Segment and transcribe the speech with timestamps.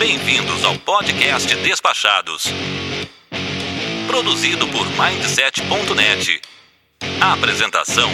[0.00, 2.44] Bem-vindos ao podcast Despachados.
[4.06, 6.40] Produzido por Mindset.net.
[7.20, 8.08] Apresentação: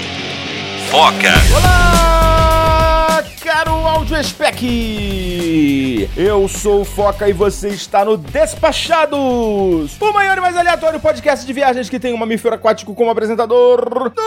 [0.91, 1.33] Foca.
[1.57, 5.36] Olá, caro áudio spec!
[6.17, 11.47] Eu sou o Foca e você está no Despachados, o maior e mais aleatório podcast
[11.47, 14.23] de viagens que tem um mamífero aquático como apresentador do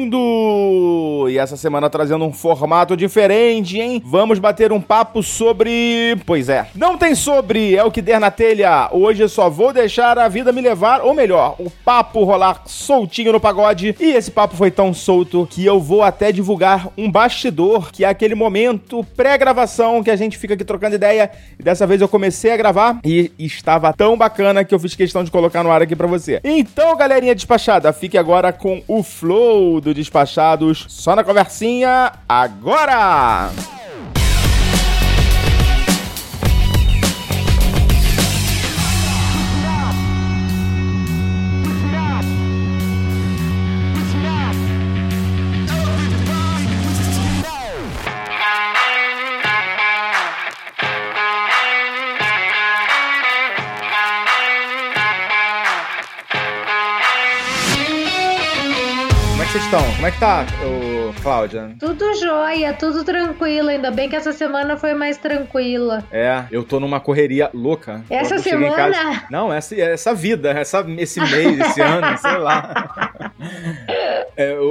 [0.00, 1.28] mundo!
[1.28, 4.02] E essa semana trazendo um formato diferente, hein?
[4.02, 6.16] Vamos bater um papo sobre.
[6.24, 8.88] Pois é, não tem sobre, é o que der na telha.
[8.92, 13.32] Hoje eu só vou deixar a vida me levar, ou melhor, o papo rolar soltinho
[13.32, 13.94] no pagode.
[14.00, 18.08] E esse papo foi tão solto que eu vou até divulgar um bastidor, que é
[18.08, 19.65] aquele momento pré-gravação
[20.02, 21.30] que a gente fica aqui trocando ideia.
[21.58, 25.22] E dessa vez eu comecei a gravar e estava tão bacana que eu fiz questão
[25.24, 26.40] de colocar no ar aqui pra você.
[26.42, 33.75] Então, galerinha despachada, fique agora com o flow do Despachados, só na conversinha agora!
[59.76, 59.94] Estão?
[59.94, 61.74] Como é que tá, ô, Cláudia?
[61.78, 63.68] Tudo jóia, tudo tranquilo.
[63.68, 66.04] Ainda bem que essa semana foi mais tranquila.
[66.10, 68.04] É, eu tô numa correria louca.
[68.10, 68.74] Essa semana?
[68.76, 73.30] casa- Não, essa, essa vida, essa, esse mês, esse ano, sei lá.
[74.36, 74.64] É, o,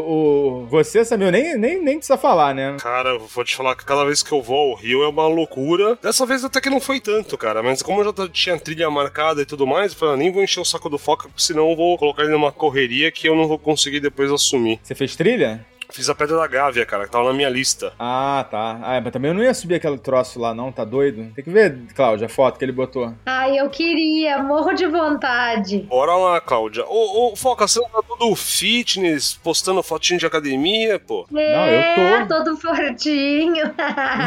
[0.63, 2.77] o- você, Samuel, nem, nem, nem precisa falar, né?
[2.81, 5.97] Cara, vou te falar que cada vez que eu vou ao Rio é uma loucura.
[6.01, 7.63] Dessa vez até que não foi tanto, cara.
[7.63, 10.43] Mas como eu já tinha trilha marcada e tudo mais, eu falei, ah, nem vou
[10.43, 13.35] encher o saco do foca, porque senão eu vou colocar ele numa correria que eu
[13.35, 14.79] não vou conseguir depois assumir.
[14.83, 15.65] Você fez trilha?
[15.91, 17.93] Fiz a Pedra da Gávea, cara, que tava na minha lista.
[17.99, 18.79] Ah, tá.
[18.83, 21.31] Ah, mas também eu não ia subir aquele troço lá, não, tá doido?
[21.35, 23.13] Tem que ver, Cláudia, a foto que ele botou.
[23.25, 25.79] Ai, eu queria, morro de vontade.
[25.89, 26.83] Bora lá, Cláudia.
[26.85, 31.27] Ô, ô, Foca, você não tá todo fitness, postando fotinho de academia, pô?
[31.35, 32.35] É, eu tô.
[32.35, 33.65] todo fortinho.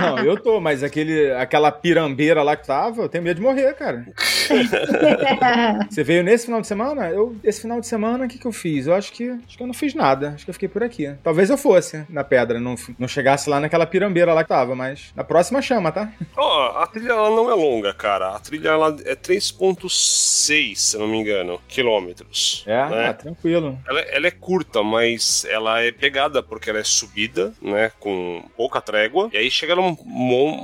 [0.01, 3.75] Não, eu tô, mas aquele, aquela pirambeira lá que tava, eu tenho medo de morrer,
[3.75, 4.07] cara.
[5.91, 7.09] Você veio nesse final de semana?
[7.09, 8.87] Eu, esse final de semana, o que, que eu fiz?
[8.87, 10.33] Eu acho que, acho que eu não fiz nada.
[10.35, 11.13] Acho que eu fiquei por aqui.
[11.23, 15.13] Talvez eu fosse na pedra, não, não chegasse lá naquela pirambeira lá que tava, mas
[15.15, 16.11] na próxima chama, tá?
[16.37, 18.35] Ó, a trilha ela não é longa, cara.
[18.35, 22.65] A trilha ela é 3.6, se não me engano, quilômetros.
[22.67, 23.09] É, né?
[23.09, 23.79] ah, tranquilo.
[23.87, 27.91] Ela, ela é curta, mas ela é pegada porque ela é subida, né?
[27.99, 29.29] Com pouca trégua.
[29.33, 29.95] E aí chega num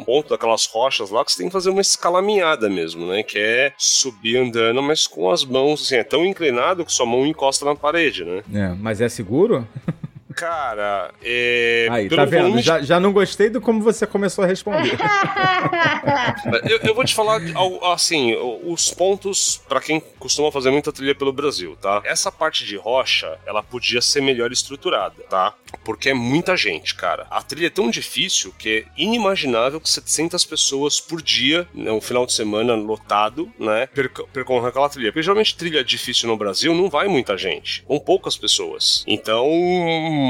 [0.04, 3.22] ponto daquelas rochas lá que você tem que fazer uma escalaminhada mesmo, né?
[3.22, 7.26] Que é subir andando, mas com as mãos, assim, é tão inclinado que sua mão
[7.26, 8.42] encosta na parede, né?
[8.52, 9.66] É, mas é seguro?
[10.34, 11.88] Cara, é.
[11.90, 12.44] Aí, tá vendo?
[12.44, 14.96] volume Já, já não gostei do como você começou a responder.
[16.68, 17.40] Eu, eu vou te falar,
[17.92, 18.34] assim,
[18.64, 22.02] os pontos pra quem costuma fazer muita trilha pelo Brasil, tá?
[22.04, 25.54] Essa parte de rocha, ela podia ser melhor estruturada, tá?
[25.84, 27.26] Porque é muita gente, cara.
[27.30, 32.26] A trilha é tão difícil que é inimaginável que 700 pessoas por dia, no final
[32.26, 33.88] de semana lotado, né,
[34.32, 35.10] percorram aquela trilha.
[35.10, 39.04] Porque geralmente trilha difícil no Brasil não vai muita gente, vão poucas pessoas.
[39.06, 39.46] Então,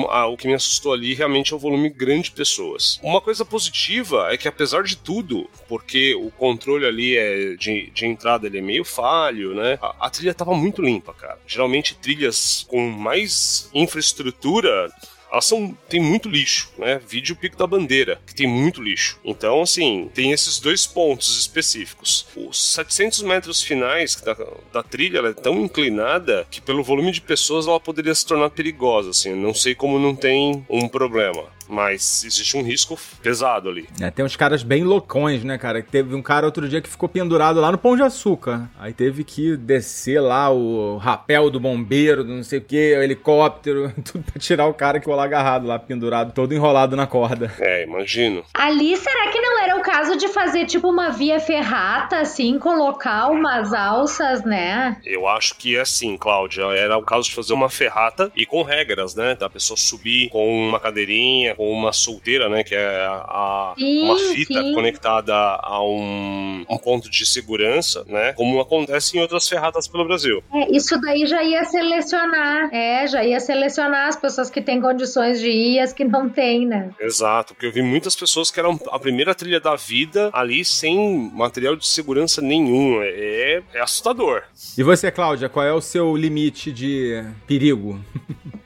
[0.02, 2.98] o que me assustou ali realmente é o volume grande de pessoas.
[3.02, 8.06] Uma coisa positiva é que apesar de tudo, porque o controle ali é de, de
[8.06, 9.78] entrada ele é meio falho, né?
[9.80, 11.38] A, a trilha tava muito limpa, cara.
[11.46, 14.90] Geralmente trilhas com mais infraestrutura
[15.34, 17.00] elas são, tem muito lixo, né?
[17.08, 19.18] Vídeo Pico da Bandeira, que tem muito lixo.
[19.24, 22.23] Então, assim, tem esses dois pontos específicos.
[22.54, 24.36] Os 700 metros finais da,
[24.72, 29.10] da trilha é tão inclinada que, pelo volume de pessoas, ela poderia se tornar perigosa,
[29.10, 29.34] assim.
[29.34, 31.46] Não sei como não tem um problema.
[31.68, 33.88] Mas existe um risco pesado ali.
[34.00, 35.82] É, tem uns caras bem loucões, né, cara?
[35.82, 38.68] Teve um cara outro dia que ficou pendurado lá no Pão de Açúcar.
[38.78, 43.02] Aí teve que descer lá o rapel do bombeiro, do não sei o que, o
[43.02, 47.06] helicóptero, tudo pra tirar o cara que ficou lá agarrado, lá pendurado, todo enrolado na
[47.06, 47.52] corda.
[47.58, 48.44] É, imagino.
[48.52, 53.28] Ali, será que não era o caso de fazer tipo uma via ferrata, assim, colocar
[53.28, 54.96] umas alças, né?
[55.04, 56.64] Eu acho que é assim, Cláudia.
[56.64, 59.34] Era o caso de fazer uma ferrata e com regras, né?
[59.34, 62.62] Da pessoa subir com uma cadeirinha, com uma solteira, né?
[62.62, 64.74] Que é a, Sim, uma fita sim.
[64.74, 68.32] conectada a um, um ponto de segurança, né?
[68.34, 70.42] Como acontece em outras ferratas pelo Brasil.
[70.52, 72.68] É, isso daí já ia selecionar.
[72.72, 76.28] É, já ia selecionar as pessoas que têm condições de ir e as que não
[76.28, 76.90] têm, né?
[77.00, 81.30] Exato, porque eu vi muitas pessoas que eram a primeira trilha da vida ali sem
[81.34, 83.00] material de segurança nenhum.
[83.02, 84.42] É, é assustador.
[84.76, 88.00] E você, Cláudia, qual é o seu limite de perigo?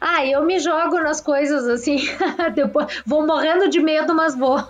[0.01, 1.99] Ah, eu me jogo nas coisas assim,
[2.55, 4.59] depois vou morrendo de medo, mas vou.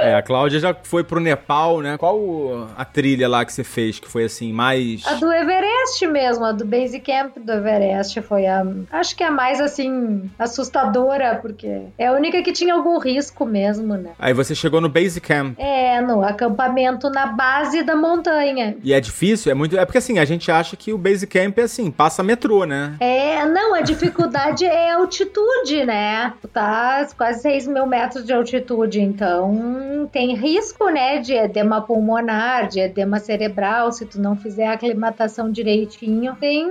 [0.00, 1.96] é, a Cláudia já foi pro Nepal, né?
[1.98, 6.44] Qual a trilha lá que você fez que foi assim mais A do Everest mesmo,
[6.44, 11.82] a do Base Camp do Everest foi a, acho que a mais assim assustadora, porque
[11.96, 14.12] é a única que tinha algum risco mesmo, né?
[14.18, 15.58] Aí você chegou no Base Camp.
[15.58, 18.76] É, no acampamento na base da montanha.
[18.82, 21.58] E é difícil, é muito, é porque assim, a gente acha que o Base Camp
[21.58, 22.94] é assim, passa metrô, né?
[23.00, 26.07] É, não, a dificuldade é a altitude, né?
[26.40, 32.68] Tu tá quase 6 mil metros de altitude, então tem risco, né, de edema pulmonar,
[32.68, 36.36] de edema cerebral, se tu não fizer a aclimatação direitinho.
[36.36, 36.66] Tem,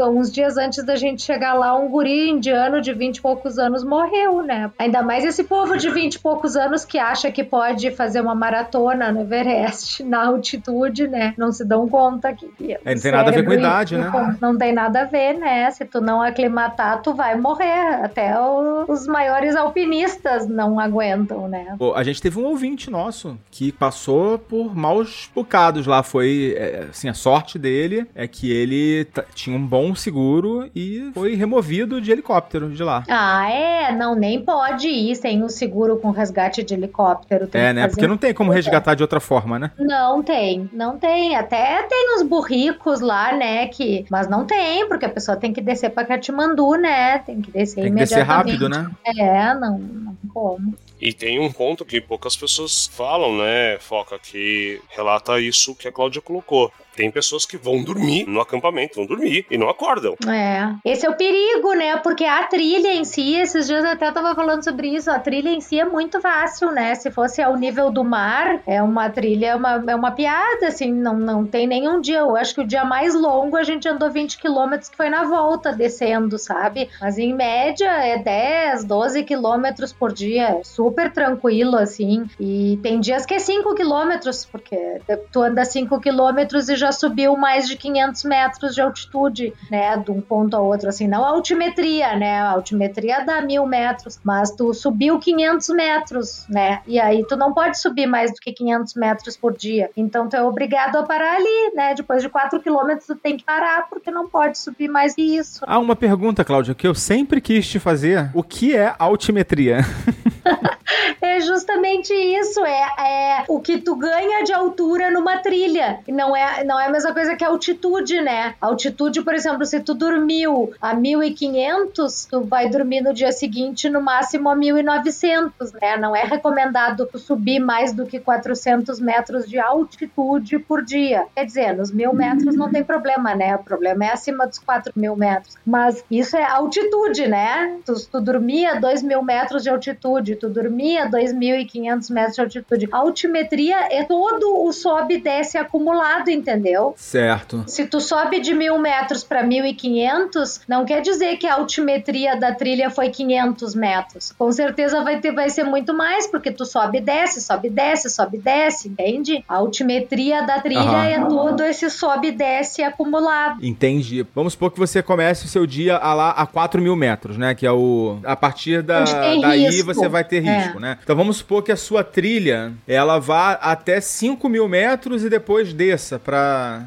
[0.00, 3.84] uns dias antes da gente chegar lá, um guri indiano de 20 e poucos anos
[3.84, 4.70] morreu, né?
[4.78, 8.34] Ainda mais esse povo de 20 e poucos anos que acha que pode fazer uma
[8.34, 11.34] maratona no Everest, na altitude, né?
[11.36, 12.50] Não se dão conta que.
[12.84, 14.36] É, não tem nada a ver com idade, né?
[14.40, 15.70] Não tem nada a ver, né?
[15.70, 18.04] Se tu não aclimatar, tu vai morrer.
[18.04, 21.74] Até o, os maiores alpinistas não aguentam, né?
[21.78, 26.02] Pô, a gente teve um ouvinte nosso que passou por maus bocados lá.
[26.02, 31.34] Foi, é, assim, a sorte dele é que ele tinha um bom seguro e foi
[31.34, 33.04] removido de helicóptero de lá.
[33.08, 33.92] Ah, é?
[33.92, 37.48] Não, nem pode ir sem um seguro com resgate de helicóptero.
[37.52, 37.88] É, né?
[37.88, 39.70] Porque não tem como resgatar de outra forma, né?
[39.78, 41.36] Não tem, não tem.
[41.36, 43.66] Até tem uns burricos lá, né?
[43.68, 44.04] Que...
[44.10, 47.18] Mas não tem, porque a pessoa tem que descer pra Katmandu, né?
[47.18, 48.90] Tem que descer tem que descer rápido, né?
[49.04, 50.74] É, não, não como.
[51.00, 55.92] E tem um ponto que poucas pessoas falam, né, Foca, que relata isso que a
[55.92, 56.70] Cláudia colocou.
[57.00, 60.14] Tem pessoas que vão dormir no acampamento, vão dormir e não acordam.
[60.28, 60.74] É.
[60.84, 61.96] Esse é o perigo, né?
[61.96, 65.48] Porque a trilha em si, esses dias eu até tava falando sobre isso, a trilha
[65.48, 66.94] em si é muito fácil, né?
[66.94, 70.92] Se fosse ao nível do mar, é uma trilha, é uma, é uma piada, assim,
[70.92, 72.18] não, não tem nenhum dia.
[72.18, 75.24] Eu acho que o dia mais longo a gente andou 20 quilômetros, que foi na
[75.24, 76.90] volta, descendo, sabe?
[77.00, 80.60] Mas em média é 10, 12 quilômetros por dia.
[80.64, 82.28] Super tranquilo, assim.
[82.38, 85.00] E tem dias que é 5 quilômetros, porque
[85.32, 90.10] tu anda 5 quilômetros e já subiu mais de 500 metros de altitude, né, de
[90.10, 94.50] um ponto a outro, assim, não a altimetria, né, a altimetria dá mil metros, mas
[94.50, 98.94] tu subiu 500 metros, né, e aí tu não pode subir mais do que 500
[98.94, 103.06] metros por dia, então tu é obrigado a parar ali, né, depois de 4 quilômetros
[103.06, 105.64] tu tem que parar, porque não pode subir mais que isso.
[105.66, 109.78] Ah, uma pergunta, Cláudia, que eu sempre quis te fazer, o que é altimetria?
[111.20, 116.64] é justamente isso, é, é o que tu ganha de altura numa trilha, não é,
[116.64, 118.54] não é a mesma coisa que a altitude, né?
[118.60, 123.88] A altitude, por exemplo, se tu dormiu a 1500, tu vai dormir no dia seguinte
[123.88, 125.96] no máximo a 1900, né?
[125.96, 131.26] Não é recomendado tu subir mais do que 400 metros de altitude por dia.
[131.34, 133.56] Quer dizer, nos mil metros não tem problema, né?
[133.56, 135.56] O problema é acima dos 4 mil metros.
[135.64, 137.78] Mas isso é altitude, né?
[137.84, 142.88] Tu, tu dormia 2 mil metros de altitude, tu dormia 2.500 metros de altitude.
[142.90, 146.94] A altimetria é todo o sobe e desce acumulado, entendeu?
[146.96, 147.64] Certo.
[147.66, 152.54] Se tu sobe de mil metros para 1.500, não quer dizer que a altimetria da
[152.54, 154.32] trilha foi 500 metros.
[154.38, 157.70] Com certeza vai, ter, vai ser muito mais, porque tu sobe e desce, sobe e
[157.70, 159.44] desce, sobe e desce, entende?
[159.48, 161.02] A altimetria da trilha uhum.
[161.02, 163.64] é todo esse sobe e desce acumulado.
[163.64, 164.26] Entendi.
[164.34, 167.54] Vamos supor que você comece o seu dia a lá a 4 mil metros, né?
[167.54, 168.18] Que é o.
[168.24, 169.86] A partir da, daí risco.
[169.86, 170.80] você vai ter risco, é.
[170.80, 170.98] né?
[171.02, 175.72] Então vamos supor que a sua trilha ela vá até 5 mil metros e depois
[175.72, 176.86] desça para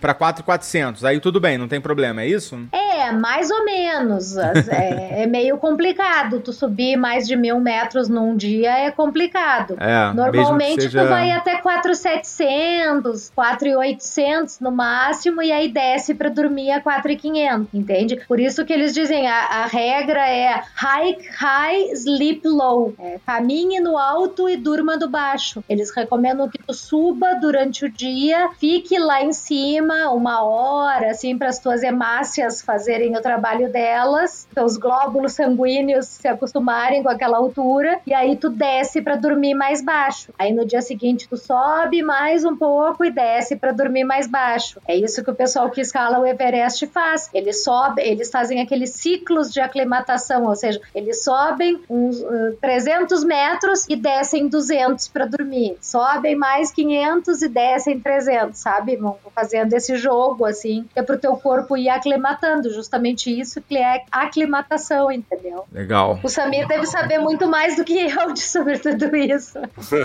[0.00, 1.04] para 4,400.
[1.04, 2.58] Aí tudo bem, não tem problema, é isso?
[2.72, 4.36] É, mais ou menos.
[4.68, 6.40] é, é, meio complicado.
[6.40, 9.76] Tu subir mais de mil metros num dia é complicado.
[9.78, 11.02] É, Normalmente seja...
[11.02, 18.20] tu vai até 4,700, 4,800 no máximo e aí desce para dormir a 4,500, entende?
[18.26, 22.73] Por isso que eles dizem a, a regra é hike high, sleep low.
[22.98, 25.62] É, caminhe no alto e durma no baixo.
[25.68, 31.36] Eles recomendam que tu suba durante o dia, fique lá em cima uma hora, assim,
[31.36, 37.38] para as tuas hemácias fazerem o trabalho delas, teus glóbulos sanguíneos se acostumarem com aquela
[37.38, 40.32] altura, e aí tu desce para dormir mais baixo.
[40.38, 44.80] Aí no dia seguinte tu sobe mais um pouco e desce para dormir mais baixo.
[44.86, 47.28] É isso que o pessoal que escala o Everest faz.
[47.32, 53.22] Eles sobem, eles fazem aqueles ciclos de aclimatação, ou seja, eles sobem uns uh, 300
[53.24, 55.76] metros e descem 200 para dormir.
[55.82, 58.96] Sobem mais 500 e descem 300, sabe?
[58.96, 62.72] Vão fazendo esse jogo assim, é pro teu corpo ir aclimatando.
[62.72, 65.66] justamente isso que é aclimatação, entendeu?
[65.70, 66.18] Legal.
[66.22, 69.58] O Samir deve saber muito mais do que eu sobre tudo isso.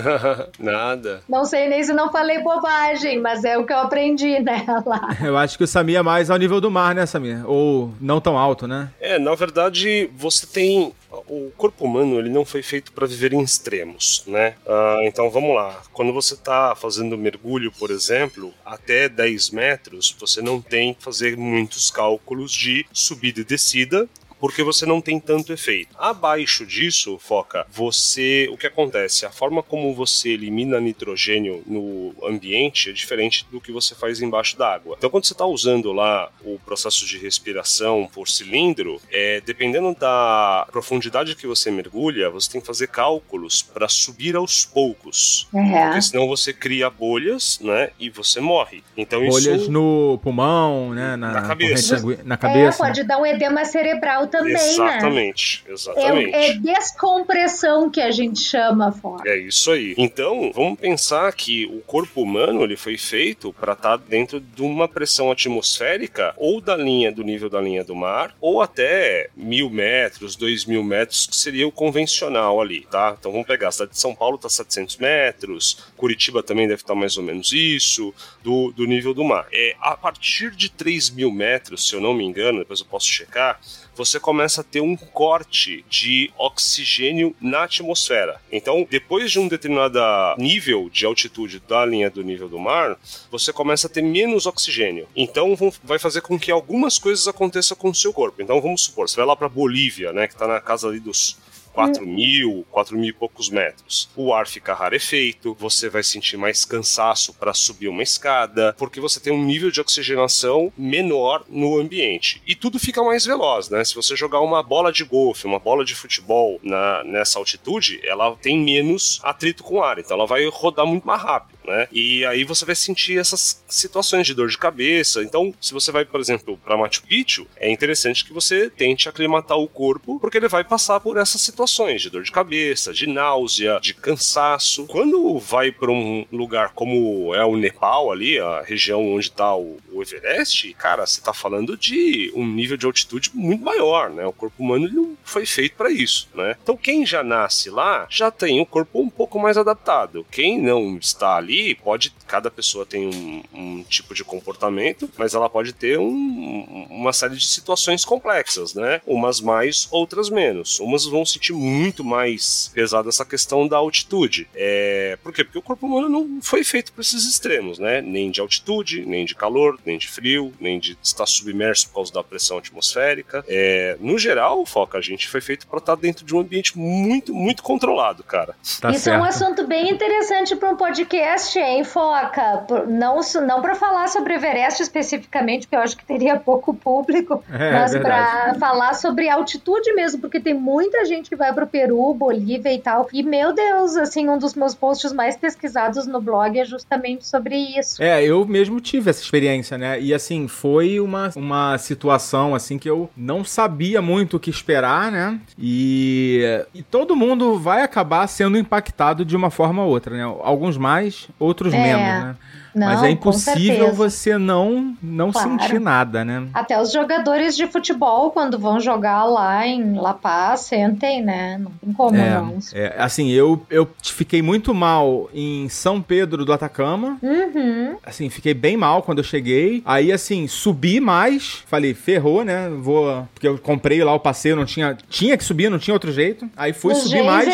[0.60, 1.22] Nada.
[1.26, 5.16] Não sei nem se não falei bobagem, mas é o que eu aprendi, né, lá.
[5.22, 7.42] Eu acho que o Samir é mais ao nível do mar, né, Samir?
[7.48, 8.90] Ou não tão alto, né?
[9.00, 10.92] É, na verdade, você tem
[11.30, 14.56] o corpo humano ele não foi feito para viver em extremos, né?
[14.66, 15.80] Ah, então vamos lá.
[15.92, 21.36] Quando você está fazendo mergulho, por exemplo, até 10 metros, você não tem que fazer
[21.36, 24.08] muitos cálculos de subida e descida
[24.40, 25.94] porque você não tem tanto efeito.
[25.98, 29.26] Abaixo disso, foca, você, o que acontece?
[29.26, 34.56] A forma como você elimina nitrogênio no ambiente é diferente do que você faz embaixo
[34.56, 34.96] d'água.
[34.98, 40.66] Então, quando você está usando lá o processo de respiração por cilindro, é, dependendo da
[40.70, 45.84] profundidade que você mergulha, você tem que fazer cálculos para subir aos poucos, É.
[45.86, 48.82] porque senão você cria bolhas, né, e você morre.
[48.96, 51.16] Então Bolhas isso no pulmão, né?
[51.16, 52.00] Na, Na cabeça.
[52.24, 52.78] Na É, cabeça.
[52.78, 54.60] pode dar um edema cerebral também, né?
[54.60, 56.34] exatamente, exatamente.
[56.34, 59.28] É, é descompressão que a gente chama fora.
[59.28, 59.94] É isso aí.
[59.98, 64.88] Então, vamos pensar que o corpo humano ele foi feito para estar dentro de uma
[64.88, 70.36] pressão atmosférica ou da linha do nível da linha do mar, ou até mil metros,
[70.36, 73.16] dois mil metros, que seria o convencional ali, tá?
[73.18, 76.94] Então vamos pegar, a cidade de São Paulo está 700 metros, Curitiba também deve estar
[76.94, 79.46] mais ou menos isso, do, do nível do mar.
[79.52, 83.06] É, a partir de 3 mil metros, se eu não me engano, depois eu posso
[83.06, 83.60] checar,
[84.00, 88.40] você começa a ter um corte de oxigênio na atmosfera.
[88.50, 89.98] Então, depois de um determinado
[90.38, 92.98] nível de altitude da linha do nível do mar,
[93.30, 95.06] você começa a ter menos oxigênio.
[95.14, 95.54] Então,
[95.84, 98.40] vai fazer com que algumas coisas aconteçam com o seu corpo.
[98.40, 101.36] Então, vamos supor, você vai lá para Bolívia, né, que está na casa ali dos
[101.72, 104.08] 4 mil, 4 mil e poucos metros.
[104.16, 109.20] O ar fica rarefeito, você vai sentir mais cansaço para subir uma escada, porque você
[109.20, 112.42] tem um nível de oxigenação menor no ambiente.
[112.46, 113.84] E tudo fica mais veloz, né?
[113.84, 118.36] Se você jogar uma bola de golfe, uma bola de futebol na, nessa altitude, ela
[118.36, 121.49] tem menos atrito com o ar, então ela vai rodar muito mais rápido.
[121.64, 121.88] Né?
[121.92, 125.22] E aí você vai sentir essas situações de dor de cabeça.
[125.22, 129.58] Então, se você vai, por exemplo, para Machu Picchu, é interessante que você tente aclimatar
[129.58, 133.78] o corpo, porque ele vai passar por essas situações de dor de cabeça, de náusea,
[133.80, 134.86] de cansaço.
[134.86, 139.78] Quando vai para um lugar como é o Nepal ali, a região onde está o,
[139.92, 144.26] o Everest, cara, você está falando de um nível de altitude muito maior, né?
[144.26, 146.56] O corpo humano não foi feito para isso, né?
[146.62, 150.26] Então, quem já nasce lá já tem o corpo um pouco mais adaptado.
[150.30, 151.49] Quem não está ali
[151.82, 157.12] pode, cada pessoa tem um, um tipo de comportamento, mas ela pode ter um- uma
[157.12, 159.00] série de situações complexas, né?
[159.06, 160.78] Umas mais, outras menos.
[160.80, 164.48] Umas vão sentir muito mais pesada essa questão da altitude.
[164.54, 165.44] É, por quê?
[165.44, 168.00] Porque o corpo humano não foi feito para esses extremos, né?
[168.00, 172.12] Nem de altitude, nem de calor, nem de frio, nem de estar submerso por causa
[172.12, 173.44] da pressão atmosférica.
[173.48, 177.32] É, no geral, foca, a gente foi feito para estar dentro de um ambiente muito,
[177.34, 178.54] muito controlado, cara.
[178.80, 179.44] Tá Isso é um certo.
[179.44, 182.64] assunto bem interessante para um podcast, hein, Foca?
[182.88, 187.72] Não, não para falar sobre Everest especificamente, porque eu acho que teria pouco público, É,
[187.72, 188.50] mas verdade.
[188.50, 192.78] para falar sobre altitude mesmo, porque tem muita gente que vai pro Peru, Bolívia e
[192.78, 193.08] tal.
[193.12, 197.56] E meu Deus, assim, um dos meus posts mais pesquisados no blog é justamente sobre
[197.78, 198.02] isso.
[198.02, 200.00] É, eu mesmo tive essa experiência, né?
[200.00, 205.10] E assim, foi uma, uma situação assim que eu não sabia muito o que esperar,
[205.10, 205.38] né?
[205.58, 206.42] E,
[206.74, 210.22] e todo mundo vai acabar sendo impactado de uma forma ou outra, né?
[210.42, 211.78] Alguns mais, outros É.
[211.78, 212.36] menos, né?
[212.74, 215.50] Não, Mas é impossível você não não Claro.
[215.50, 216.46] sentir nada, né?
[216.54, 221.58] Até os jogadores de futebol, quando vão jogar lá em La Paz, sentem, né?
[221.58, 222.58] Não tem como não.
[222.72, 227.18] É, é, assim, eu, eu fiquei muito mal em São Pedro do Atacama.
[227.22, 227.96] Uhum.
[228.04, 229.82] Assim, fiquei bem mal quando eu cheguei.
[229.84, 231.62] Aí, assim, subi mais.
[231.66, 232.68] Falei, ferrou, né?
[232.68, 233.26] Vou.
[233.34, 234.96] Porque eu comprei lá o passeio, não tinha.
[235.08, 236.48] Tinha que subir, não tinha outro jeito.
[236.56, 237.48] Aí fui Os subir mais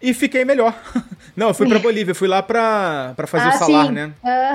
[0.00, 0.74] e fiquei melhor.
[1.36, 3.92] não, eu fui pra Bolívia, fui lá pra, pra fazer ah, o salar, sim.
[3.92, 4.12] né?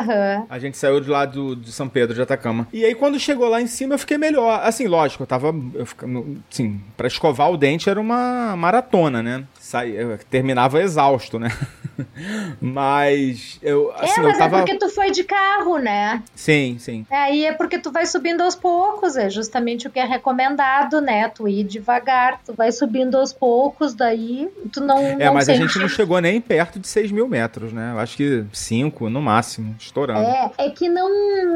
[0.09, 0.45] Aham.
[0.49, 2.67] A gente saiu de lá do, de São Pedro de Atacama.
[2.71, 4.61] E aí, quando chegou lá em cima, eu fiquei melhor.
[4.63, 5.53] Assim, lógico, eu tava.
[5.73, 6.05] Eu fica-
[6.51, 9.43] assim, pra escovar o dente era uma maratona, né?
[9.73, 11.49] Eu terminava exausto, né?
[12.61, 13.91] mas eu.
[13.95, 14.57] Assim, é, mas eu tava.
[14.57, 16.21] é porque tu foi de carro, né?
[16.35, 17.05] Sim, sim.
[17.09, 21.29] Aí é porque tu vai subindo aos poucos, é justamente o que é recomendado, né?
[21.29, 24.99] Tu ir devagar, tu vai subindo aos poucos, daí tu não.
[25.19, 27.91] É, não mas a sente- gente não chegou nem perto de 6 mil metros, né?
[27.93, 30.27] Eu acho que 5 no máximo, estourando.
[30.29, 31.09] É, é que não,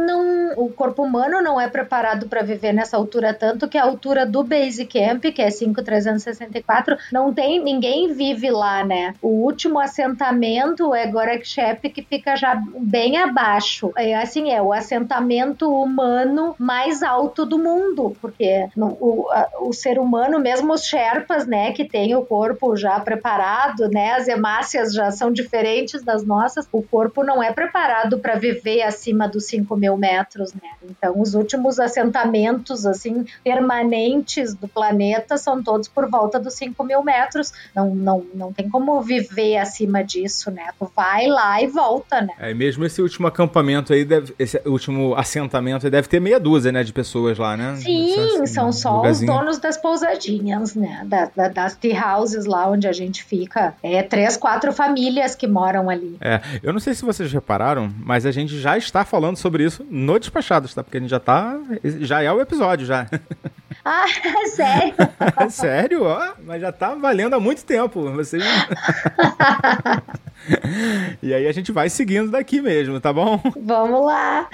[0.06, 0.54] não.
[0.58, 4.44] O corpo humano não é preparado para viver nessa altura, tanto que a altura do
[4.44, 7.64] Base Camp, que é 5,364, não tem.
[7.64, 9.14] Ninguém vive lá, né?
[9.22, 13.92] O último assentamento é Gorakshep que fica já bem abaixo.
[13.98, 19.74] É assim, é o assentamento humano mais alto do mundo, porque no, o, a, o
[19.74, 24.94] ser humano, mesmo os Sherpas, né, que tem o corpo já preparado, né, as hemácias
[24.94, 29.76] já são diferentes das nossas, o corpo não é preparado para viver acima dos 5
[29.76, 30.70] mil metros, né?
[30.84, 37.04] Então, os últimos assentamentos, assim, permanentes do planeta são todos por volta dos 5 mil
[37.04, 37.52] metros.
[37.76, 40.68] Não, não, não tem como viver acima disso, né?
[40.78, 42.34] Tu vai lá e volta, né?
[42.40, 46.72] É, mesmo esse último acampamento aí, deve, esse último assentamento aí deve ter meia dúzia,
[46.72, 47.76] né, de pessoas lá, né?
[47.78, 51.04] Sim, assim, são só os donos das pousadinhas, né?
[51.06, 53.74] Da, da, das tea houses lá onde a gente fica.
[53.84, 56.18] É três, quatro famílias que moram ali.
[56.22, 59.86] É, eu não sei se vocês repararam, mas a gente já está falando sobre isso
[59.90, 60.84] no Despachados, tá?
[60.84, 61.60] Porque a gente já tá.
[62.00, 63.08] Já é o episódio já.
[63.84, 64.06] Ah,
[64.56, 64.94] sério?
[65.50, 66.34] sério, ó.
[66.44, 68.12] Mas já tá valendo há muito tempo.
[68.12, 68.44] Vocês.
[71.22, 73.40] e aí a gente vai seguindo daqui mesmo, tá bom?
[73.62, 74.50] Vamos lá.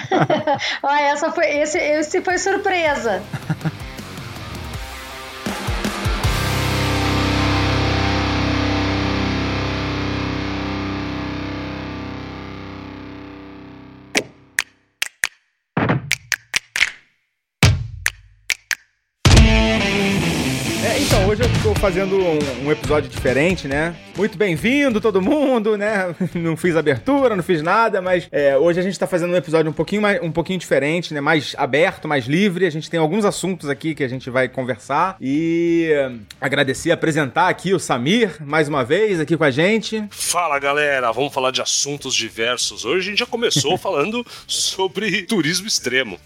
[0.84, 3.22] Olha, essa foi, esse, esse foi surpresa.
[21.86, 23.96] Fazendo um, um, episódio diferente, né?
[24.16, 26.16] Muito bem-vindo todo mundo, né?
[26.34, 29.70] Não fiz abertura, não fiz nada, mas é, hoje a gente está fazendo um episódio
[29.70, 31.20] um pouquinho, mais, um pouquinho diferente, né?
[31.20, 32.66] Mais aberto, mais livre.
[32.66, 35.90] A gente tem alguns assuntos aqui que a gente vai conversar e
[36.40, 40.04] agradecer, apresentar aqui o Samir mais uma vez aqui com a gente.
[40.12, 42.86] Fala galera, vamos falar de assuntos diversos.
[42.86, 46.18] Hoje a gente já começou falando sobre turismo extremo.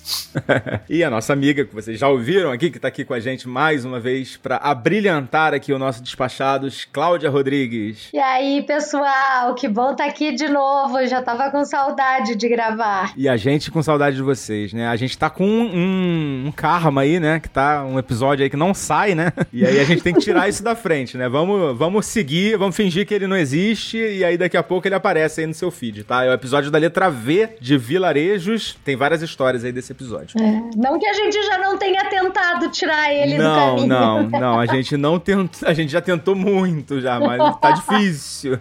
[0.88, 3.48] e a nossa amiga que vocês já ouviram aqui, que está aqui com a gente
[3.48, 7.79] mais uma vez para abrir brilhantar aqui o nosso Despachados, Cláudia Rodrigues.
[8.14, 11.00] E aí, pessoal, que bom estar tá aqui de novo.
[11.00, 13.14] Eu já tava com saudade de gravar.
[13.16, 14.88] E a gente com saudade de vocês, né?
[14.88, 17.40] A gente tá com um, um, karma aí, né?
[17.40, 19.32] Que tá um episódio aí que não sai, né?
[19.52, 21.28] E aí a gente tem que tirar isso da frente, né?
[21.28, 24.96] Vamos, vamos seguir, vamos fingir que ele não existe e aí daqui a pouco ele
[24.96, 26.24] aparece aí no seu feed, tá?
[26.24, 28.78] É o episódio da letra V de Vilarejos.
[28.86, 30.40] Tem várias histórias aí desse episódio.
[30.40, 30.78] É.
[30.78, 33.88] Não que a gente já não tenha tentado tirar ele não, do caminho.
[33.88, 34.60] Não, não, não.
[34.60, 38.60] A gente gente não tentou, a gente já tentou muito já, mas tá difícil.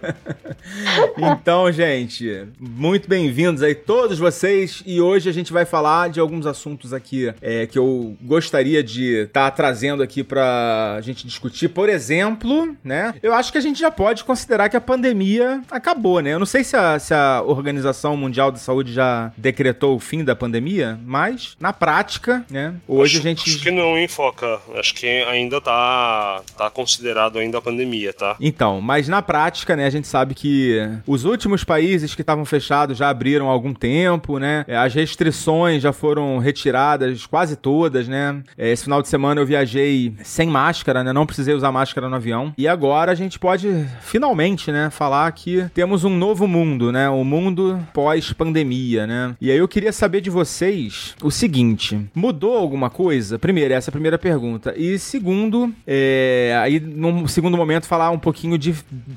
[1.17, 6.45] então, gente, muito bem-vindos aí todos vocês e hoje a gente vai falar de alguns
[6.45, 11.69] assuntos aqui é, que eu gostaria de estar tá trazendo aqui pra gente discutir.
[11.69, 13.13] Por exemplo, né?
[13.21, 16.33] Eu acho que a gente já pode considerar que a pandemia acabou, né?
[16.33, 20.23] Eu não sei se a, se a Organização Mundial de Saúde já decretou o fim
[20.23, 22.75] da pandemia, mas na prática, né?
[22.87, 23.49] Hoje acho, a gente.
[23.49, 24.59] Acho que não enfoca.
[24.75, 28.35] Acho que ainda tá tá, considerado ainda a pandemia, tá?
[28.39, 32.97] Então, mas na prática, né, a gente sabe que os últimos países que estavam fechados
[32.97, 34.65] já abriram há algum tempo, né?
[34.67, 38.41] É, as restrições já foram retiradas, quase todas, né?
[38.57, 41.13] É, esse final de semana eu viajei sem máscara, né?
[41.13, 42.53] Não precisei usar máscara no avião.
[42.57, 47.09] E agora a gente pode finalmente, né, falar que temos um novo mundo, né?
[47.09, 49.35] O um mundo pós-pandemia, né?
[49.39, 53.37] E aí eu queria saber de vocês o seguinte: mudou alguma coisa?
[53.37, 54.73] Primeiro, essa é a primeira pergunta.
[54.75, 58.75] E segundo, é, aí, num segundo momento, falar um pouquinho de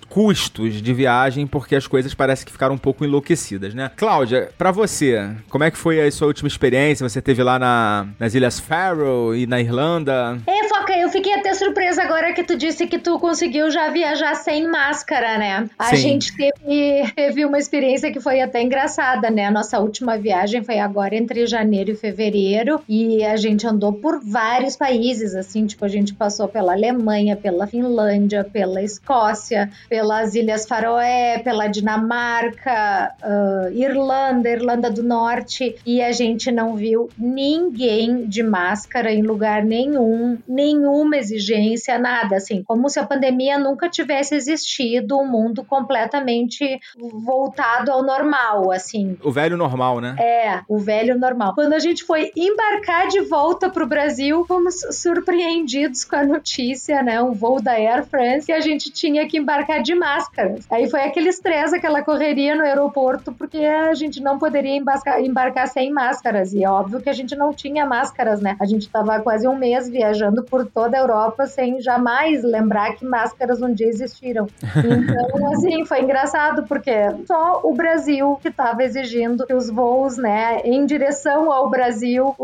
[0.08, 3.90] custos de viagem, porque as coisas parecem que ficaram um pouco enlouquecidas, né?
[3.96, 7.08] Cláudia, para você, como é que foi a sua última experiência?
[7.08, 10.38] Você teve lá na, nas Ilhas Faroe e na Irlanda?
[10.46, 14.34] É, Foca, eu fiquei até surpresa agora que tu disse que tu conseguiu já viajar
[14.34, 15.68] sem máscara, né?
[15.78, 15.96] A Sim.
[15.96, 19.46] gente teve, teve uma experiência que foi até engraçada, né?
[19.46, 24.20] A nossa última viagem foi agora entre janeiro e fevereiro e a gente andou por
[24.20, 30.34] vários países, assim, tipo, a gente passou pela pela Alemanha, pela Finlândia, pela Escócia, pelas
[30.34, 38.26] Ilhas Faroé, pela Dinamarca, uh, Irlanda, Irlanda do Norte, e a gente não viu ninguém
[38.26, 44.34] de máscara em lugar nenhum, nenhuma exigência, nada assim, como se a pandemia nunca tivesse
[44.34, 49.16] existido, um mundo completamente voltado ao normal, assim.
[49.22, 50.16] O velho normal, né?
[50.18, 51.54] É, o velho normal.
[51.54, 57.02] Quando a gente foi embarcar de volta pro Brasil, fomos surpreendidos com a notícia notícia,
[57.02, 59.51] né, um voo da Air France, que a gente tinha que embarcar
[59.82, 60.66] de máscaras.
[60.70, 65.68] Aí foi aquele estresse, aquela correria no aeroporto, porque a gente não poderia embarcar, embarcar
[65.68, 66.52] sem máscaras.
[66.52, 68.56] E é óbvio que a gente não tinha máscaras, né?
[68.60, 73.04] A gente estava quase um mês viajando por, toda a Europa sem jamais lembrar que
[73.04, 74.46] máscaras um dia existiram.
[75.02, 76.92] Então, assim, foi engraçado, porque
[77.26, 82.34] só o Brasil que estava exigindo que os voos, né, em direção ao Brasil,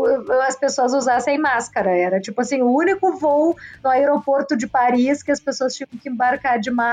[0.47, 1.91] as pessoas usassem máscara.
[1.91, 6.09] Era tipo assim, o único voo no aeroporto de Paris que as pessoas tinham que
[6.09, 6.88] embarcar de máscara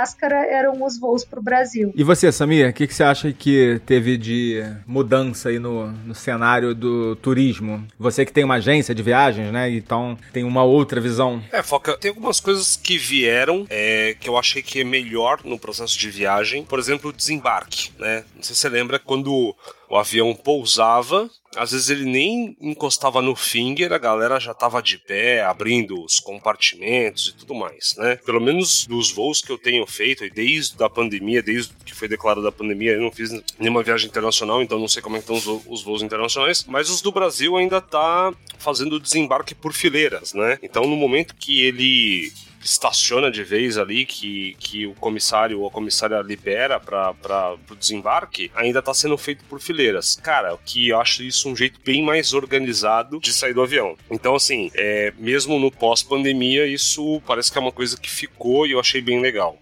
[0.51, 1.93] eram os voos para o Brasil.
[1.95, 6.15] E você, Samir, o que, que você acha que teve de mudança aí no, no
[6.15, 7.87] cenário do turismo?
[7.99, 9.71] Você que tem uma agência de viagens, né?
[9.71, 11.43] Então tem uma outra visão.
[11.53, 15.59] É, Foca, tem algumas coisas que vieram é, que eu achei que é melhor no
[15.59, 16.65] processo de viagem.
[16.65, 18.25] Por exemplo, o desembarque, né?
[18.35, 19.55] Não sei se você lembra quando
[19.89, 24.99] o avião pousava, às vezes ele nem encostava no finger, a galera já tava de
[24.99, 28.17] pé, abrindo os compartimentos e tudo mais, né?
[28.25, 32.49] Pelo menos dos voos que eu tenho feito, desde a pandemia, desde que foi declarada
[32.49, 35.83] a pandemia, eu não fiz nenhuma viagem internacional, então não sei como é estão os,
[35.83, 40.59] voos internacionais, mas os do Brasil ainda tá fazendo desembarque por fileiras, né?
[40.63, 42.33] Então no momento que ele
[42.67, 48.51] estaciona de vez ali, que, que o comissário ou a comissária libera para o desembarque,
[48.55, 50.17] ainda está sendo feito por fileiras.
[50.23, 53.97] Cara, o que eu acho isso um jeito bem mais organizado de sair do avião.
[54.11, 58.73] Então, assim, é, mesmo no pós-pandemia, isso parece que é uma coisa que ficou e
[58.73, 59.59] eu achei bem legal.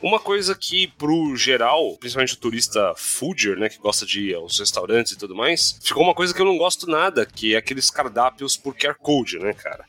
[0.00, 4.58] Uma coisa que, pro geral, principalmente o turista foodier, né, que gosta de ir aos
[4.58, 7.90] restaurantes e tudo mais, ficou uma coisa que eu não gosto nada, que é aqueles
[7.90, 9.84] cardápios por QR Code, né, cara?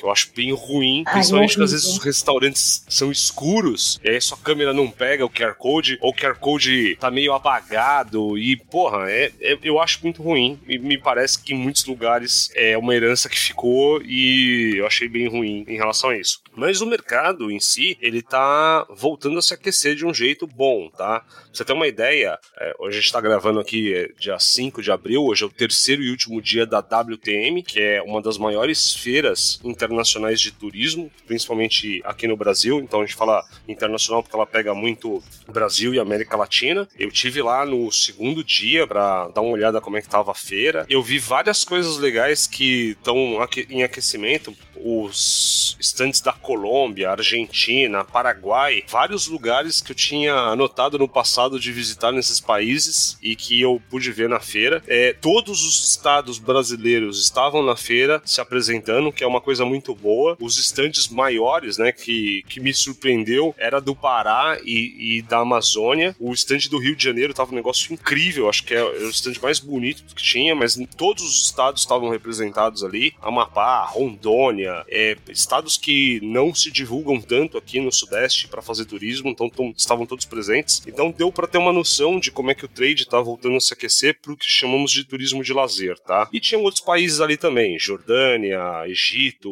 [0.00, 4.20] Que eu acho bem ruim, principalmente porque às vezes os restaurantes são escuros, e aí
[4.20, 8.56] sua câmera não pega o QR Code, ou o QR Code tá meio apagado, e
[8.56, 12.76] porra, é, é, eu acho muito ruim, e me parece que em muitos lugares é
[12.78, 16.40] uma herança que ficou, e eu achei bem ruim em relação a isso.
[16.56, 20.90] Mas o mercado em si, ele tá voltando a se aquecer de um jeito bom,
[20.96, 21.24] tá?
[21.50, 24.80] Pra você ter uma ideia, é, hoje a gente tá gravando aqui é, dia 5
[24.80, 28.38] de abril, hoje é o terceiro e último dia da WTM, que é uma das
[28.38, 32.78] maiores feiras internacionais de turismo, principalmente aqui no Brasil.
[32.78, 36.88] Então a gente fala internacional porque ela pega muito Brasil e América Latina.
[36.96, 40.34] Eu tive lá no segundo dia para dar uma olhada como é que tava a
[40.34, 40.86] feira.
[40.88, 48.82] Eu vi várias coisas legais que estão em aquecimento os estantes da Colômbia, Argentina, Paraguai,
[48.88, 53.80] vários lugares que eu tinha anotado no passado de visitar nesses países e que eu
[53.88, 54.82] pude ver na feira.
[54.86, 59.94] É, todos os estados brasileiros estavam na feira se apresentando, que é uma coisa muito
[59.94, 60.36] boa.
[60.40, 66.14] Os estandes maiores, né, que, que me surpreendeu, era do Pará e, e da Amazônia.
[66.18, 69.40] O estande do Rio de Janeiro tava um negócio incrível, acho que é o estande
[69.42, 73.14] mais bonito que tinha, mas todos os estados estavam representados ali.
[73.20, 79.30] Amapá, Rondônia, é, estados que não se divulgam tanto aqui no Sudeste para fazer turismo,
[79.30, 80.82] então tão, estavam todos presentes.
[80.86, 83.60] Então deu para ter uma noção de como é que o trade está voltando a
[83.60, 86.28] se aquecer para o que chamamos de turismo de lazer, tá?
[86.32, 89.50] E tinham outros países ali também, Jordânia, Egito,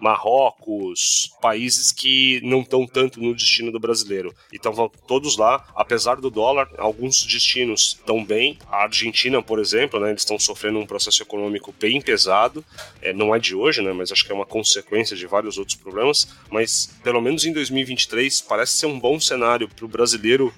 [0.00, 4.34] Marrocos, países que não estão tanto no destino do brasileiro.
[4.52, 8.58] Então vão todos lá, apesar do dólar, alguns destinos estão bem.
[8.70, 12.64] A Argentina, por exemplo, né, eles estão sofrendo um processo econômico bem pesado.
[13.00, 15.76] É, não é de hoje, né, mas acho que é uma consequência de vários outros
[15.76, 20.52] problemas, mas pelo menos em 2023 parece ser um bom cenário para o brasileiro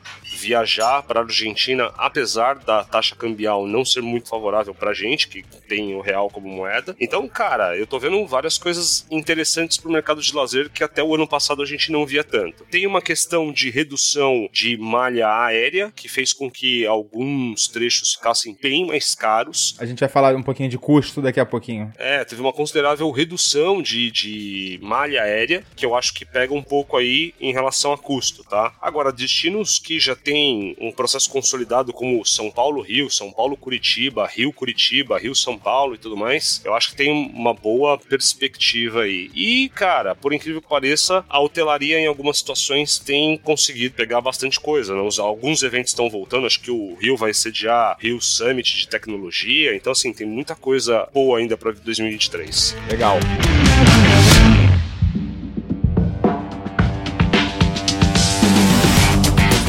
[0.58, 5.28] viajar para a Argentina, apesar da taxa cambial não ser muito favorável para a gente,
[5.28, 6.96] que tem o real como moeda.
[7.00, 11.02] Então, cara, eu tô vendo várias coisas interessantes para o mercado de lazer que até
[11.02, 12.64] o ano passado a gente não via tanto.
[12.70, 18.56] Tem uma questão de redução de malha aérea, que fez com que alguns trechos ficassem
[18.60, 19.76] bem mais caros.
[19.78, 21.92] A gente vai falar um pouquinho de custo daqui a pouquinho.
[21.96, 26.62] É, teve uma considerável redução de, de malha aérea, que eu acho que pega um
[26.62, 28.74] pouco aí em relação a custo, tá?
[28.80, 30.16] Agora, destinos que já
[30.48, 36.62] tem um processo consolidado como São Paulo-Rio, São Paulo-Curitiba, Rio-Curitiba, Rio-São Paulo e tudo mais,
[36.64, 39.30] eu acho que tem uma boa perspectiva aí.
[39.34, 44.58] E, cara, por incrível que pareça, a hotelaria em algumas situações tem conseguido pegar bastante
[44.58, 45.08] coisa, né?
[45.18, 49.92] Alguns eventos estão voltando, acho que o Rio vai sediar Rio Summit de tecnologia, então
[49.92, 52.76] assim, tem muita coisa boa ainda para 2023.
[52.90, 53.18] Legal.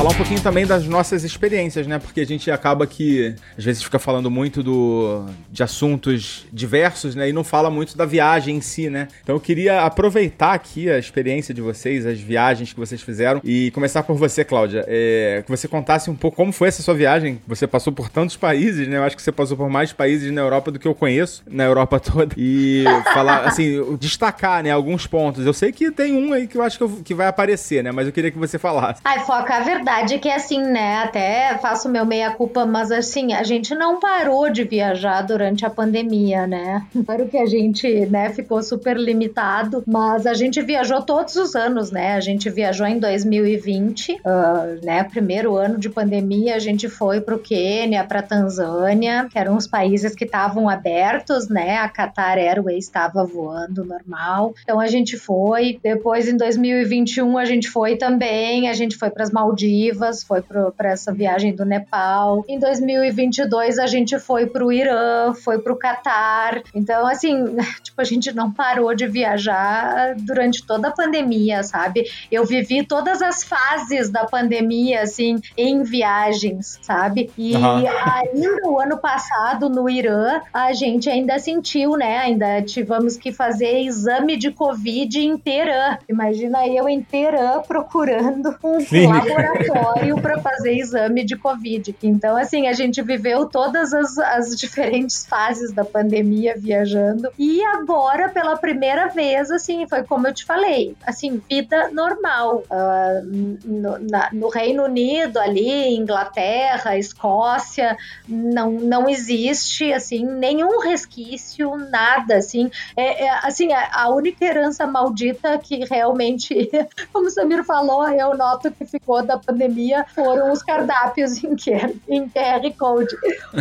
[0.10, 2.00] Falar um pouquinho também das nossas experiências, né?
[2.00, 7.30] Porque a gente acaba que às vezes fica falando muito do, de assuntos diversos, né?
[7.30, 9.08] E não fala muito da viagem em si, né?
[9.24, 13.72] Então eu queria aproveitar aqui a experiência de vocês, as viagens que vocês fizeram e
[13.72, 14.84] começar por você, Cláudia.
[14.88, 17.39] É, que você contasse um pouco como foi essa sua viagem.
[17.48, 18.98] Você passou por tantos países, né?
[18.98, 21.65] Eu acho que você passou por mais países na Europa do que eu conheço, na
[21.65, 22.34] Europa toda.
[22.38, 24.72] E falar, assim, destacar, né?
[24.72, 25.45] Alguns pontos.
[25.45, 27.91] Eu sei que tem um aí que eu acho que, eu, que vai aparecer, né?
[27.91, 29.02] Mas eu queria que você falasse.
[29.04, 33.33] Ai, foca, a verdade verdade é que assim, né, até faço meu meia-culpa, mas assim,
[33.33, 36.85] a gente não parou de viajar durante a pandemia, né?
[37.09, 41.91] Claro que a gente, né, ficou super limitado, mas a gente viajou todos os anos,
[41.91, 42.13] né?
[42.13, 47.19] A gente viajou em 2020, uh, ah, né, primeiro ano de pandemia, a gente foi
[47.19, 51.77] pro Quênia, pra Tanzânia, que eram os países que estavam abertos, né?
[51.77, 54.53] A Qatar Airways estava voando normal.
[54.63, 55.79] Então a gente foi.
[55.81, 59.88] Depois em 2021 a gente foi também, a gente foi para as Maldivas,
[60.25, 62.43] foi para essa viagem do Nepal.
[62.47, 66.62] Em 2022 a gente foi para o Irã, foi para o Catar.
[66.73, 72.06] Então, assim, tipo, a gente não parou de viajar durante toda a pandemia, sabe?
[72.32, 77.30] Eu vivi todas as fases da pandemia, assim, em viagens, sabe?
[77.38, 77.88] E uhum.
[77.88, 82.17] ainda o ano passado, no Irã, a gente ainda sentiu, né?
[82.17, 85.99] Ainda tivemos que fazer exame de Covid inteira.
[86.08, 89.08] Imagina eu inteira procurando um Sim.
[89.08, 89.78] laboratório
[90.21, 91.95] para fazer exame de Covid.
[92.03, 97.29] Então, assim, a gente viveu todas as, as diferentes fases da pandemia viajando.
[97.37, 102.63] E agora, pela primeira vez, assim, foi como eu te falei, assim, vida normal.
[102.69, 111.75] Uh, no, na, no, Reino Unido, ali, Inglaterra, Escócia, não, não existe, assim, nenhum resquício,
[111.75, 112.69] nada, assim.
[112.95, 116.69] É, é assim, a, a única herança maldita que realmente,
[117.13, 119.68] como o Samir falou, eu noto que ficou da pandemia
[120.13, 123.15] foram os cardápios em QR, em QR Code.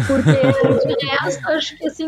[0.06, 2.06] Porque de resto, acho que assim,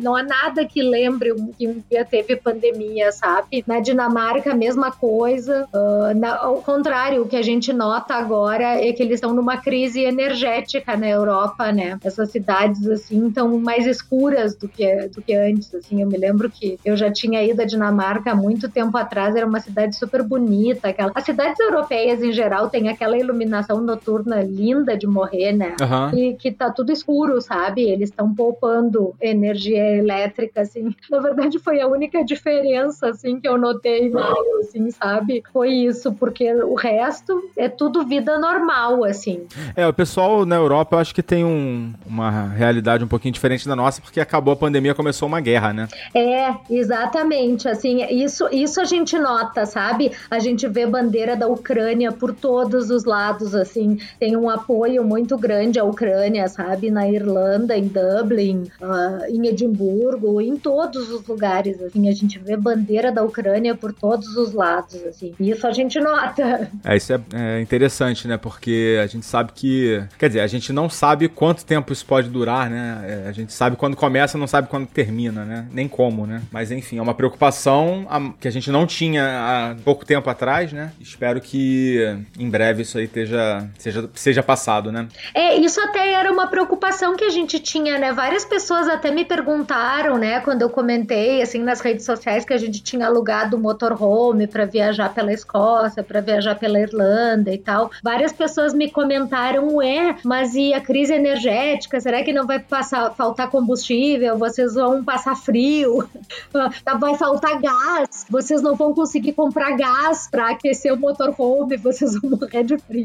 [0.00, 3.64] não há nada que lembre que um teve pandemia, sabe?
[3.66, 5.66] Na Dinamarca, a mesma coisa.
[5.72, 9.56] Uh, na, ao contrário, o que a gente nota agora é que eles estão numa
[9.56, 11.98] crise energética na Europa, né?
[12.02, 16.02] Essas cidades, assim, estão mais escuras do que, do que antes, assim.
[16.02, 19.46] Eu me lembro que eu já tinha ido à Dinamarca há muito tempo atrás, era
[19.46, 20.88] uma cidade super bonita.
[20.88, 21.12] Aquela...
[21.14, 25.74] As cidades europeias, em geral, têm aquela iluminação noturna linda de morrer, né?
[25.80, 26.18] Uhum.
[26.18, 27.82] E que tá tudo escuro, sabe?
[27.82, 30.94] Eles estão poupando energia elétrica, assim.
[31.10, 35.42] Na verdade, foi a única diferença, assim, que eu notei mais, assim, sabe?
[35.52, 39.46] Foi isso, porque o resto é tudo vida normal, assim.
[39.74, 43.66] É, o pessoal na Europa, eu acho que tem um, uma realidade um pouquinho diferente
[43.66, 45.88] da nossa, porque acabou a pandemia, começou uma guerra, né?
[46.14, 50.12] É, exatamente, assim, isso, isso a gente nota, sabe?
[50.30, 53.15] A gente vê bandeira da Ucrânia por todos os lados,
[53.54, 56.90] assim, tem um apoio muito grande à Ucrânia, sabe?
[56.90, 62.56] Na Irlanda, em Dublin, uh, em Edimburgo, em todos os lugares, assim, a gente vê
[62.56, 65.34] bandeira da Ucrânia por todos os lados, assim.
[65.38, 66.70] Isso a gente nota.
[66.84, 68.36] É, isso é, é interessante, né?
[68.36, 72.28] Porque a gente sabe que, quer dizer, a gente não sabe quanto tempo isso pode
[72.28, 73.22] durar, né?
[73.24, 75.66] É, a gente sabe quando começa, não sabe quando termina, né?
[75.72, 76.42] Nem como, né?
[76.50, 78.06] Mas enfim, é uma preocupação
[78.40, 80.92] que a gente não tinha há pouco tempo atrás, né?
[81.00, 85.08] Espero que em breve isso aí esteja, seja, seja passado, né?
[85.34, 88.12] É, isso até era uma preocupação que a gente tinha, né?
[88.12, 92.58] Várias pessoas até me perguntaram, né, quando eu comentei, assim, nas redes sociais que a
[92.58, 97.90] gente tinha alugado um motorhome para viajar pela Escócia, para viajar pela Irlanda e tal.
[98.02, 102.00] Várias pessoas me comentaram, ué, mas e a crise energética?
[102.00, 104.38] Será que não vai passar, faltar combustível?
[104.38, 106.08] Vocês vão passar frio?
[106.98, 108.26] vai faltar gás?
[108.28, 111.76] Vocês não vão conseguir comprar gás para aquecer o motorhome?
[111.76, 112.95] Vocês vão morrer de frio.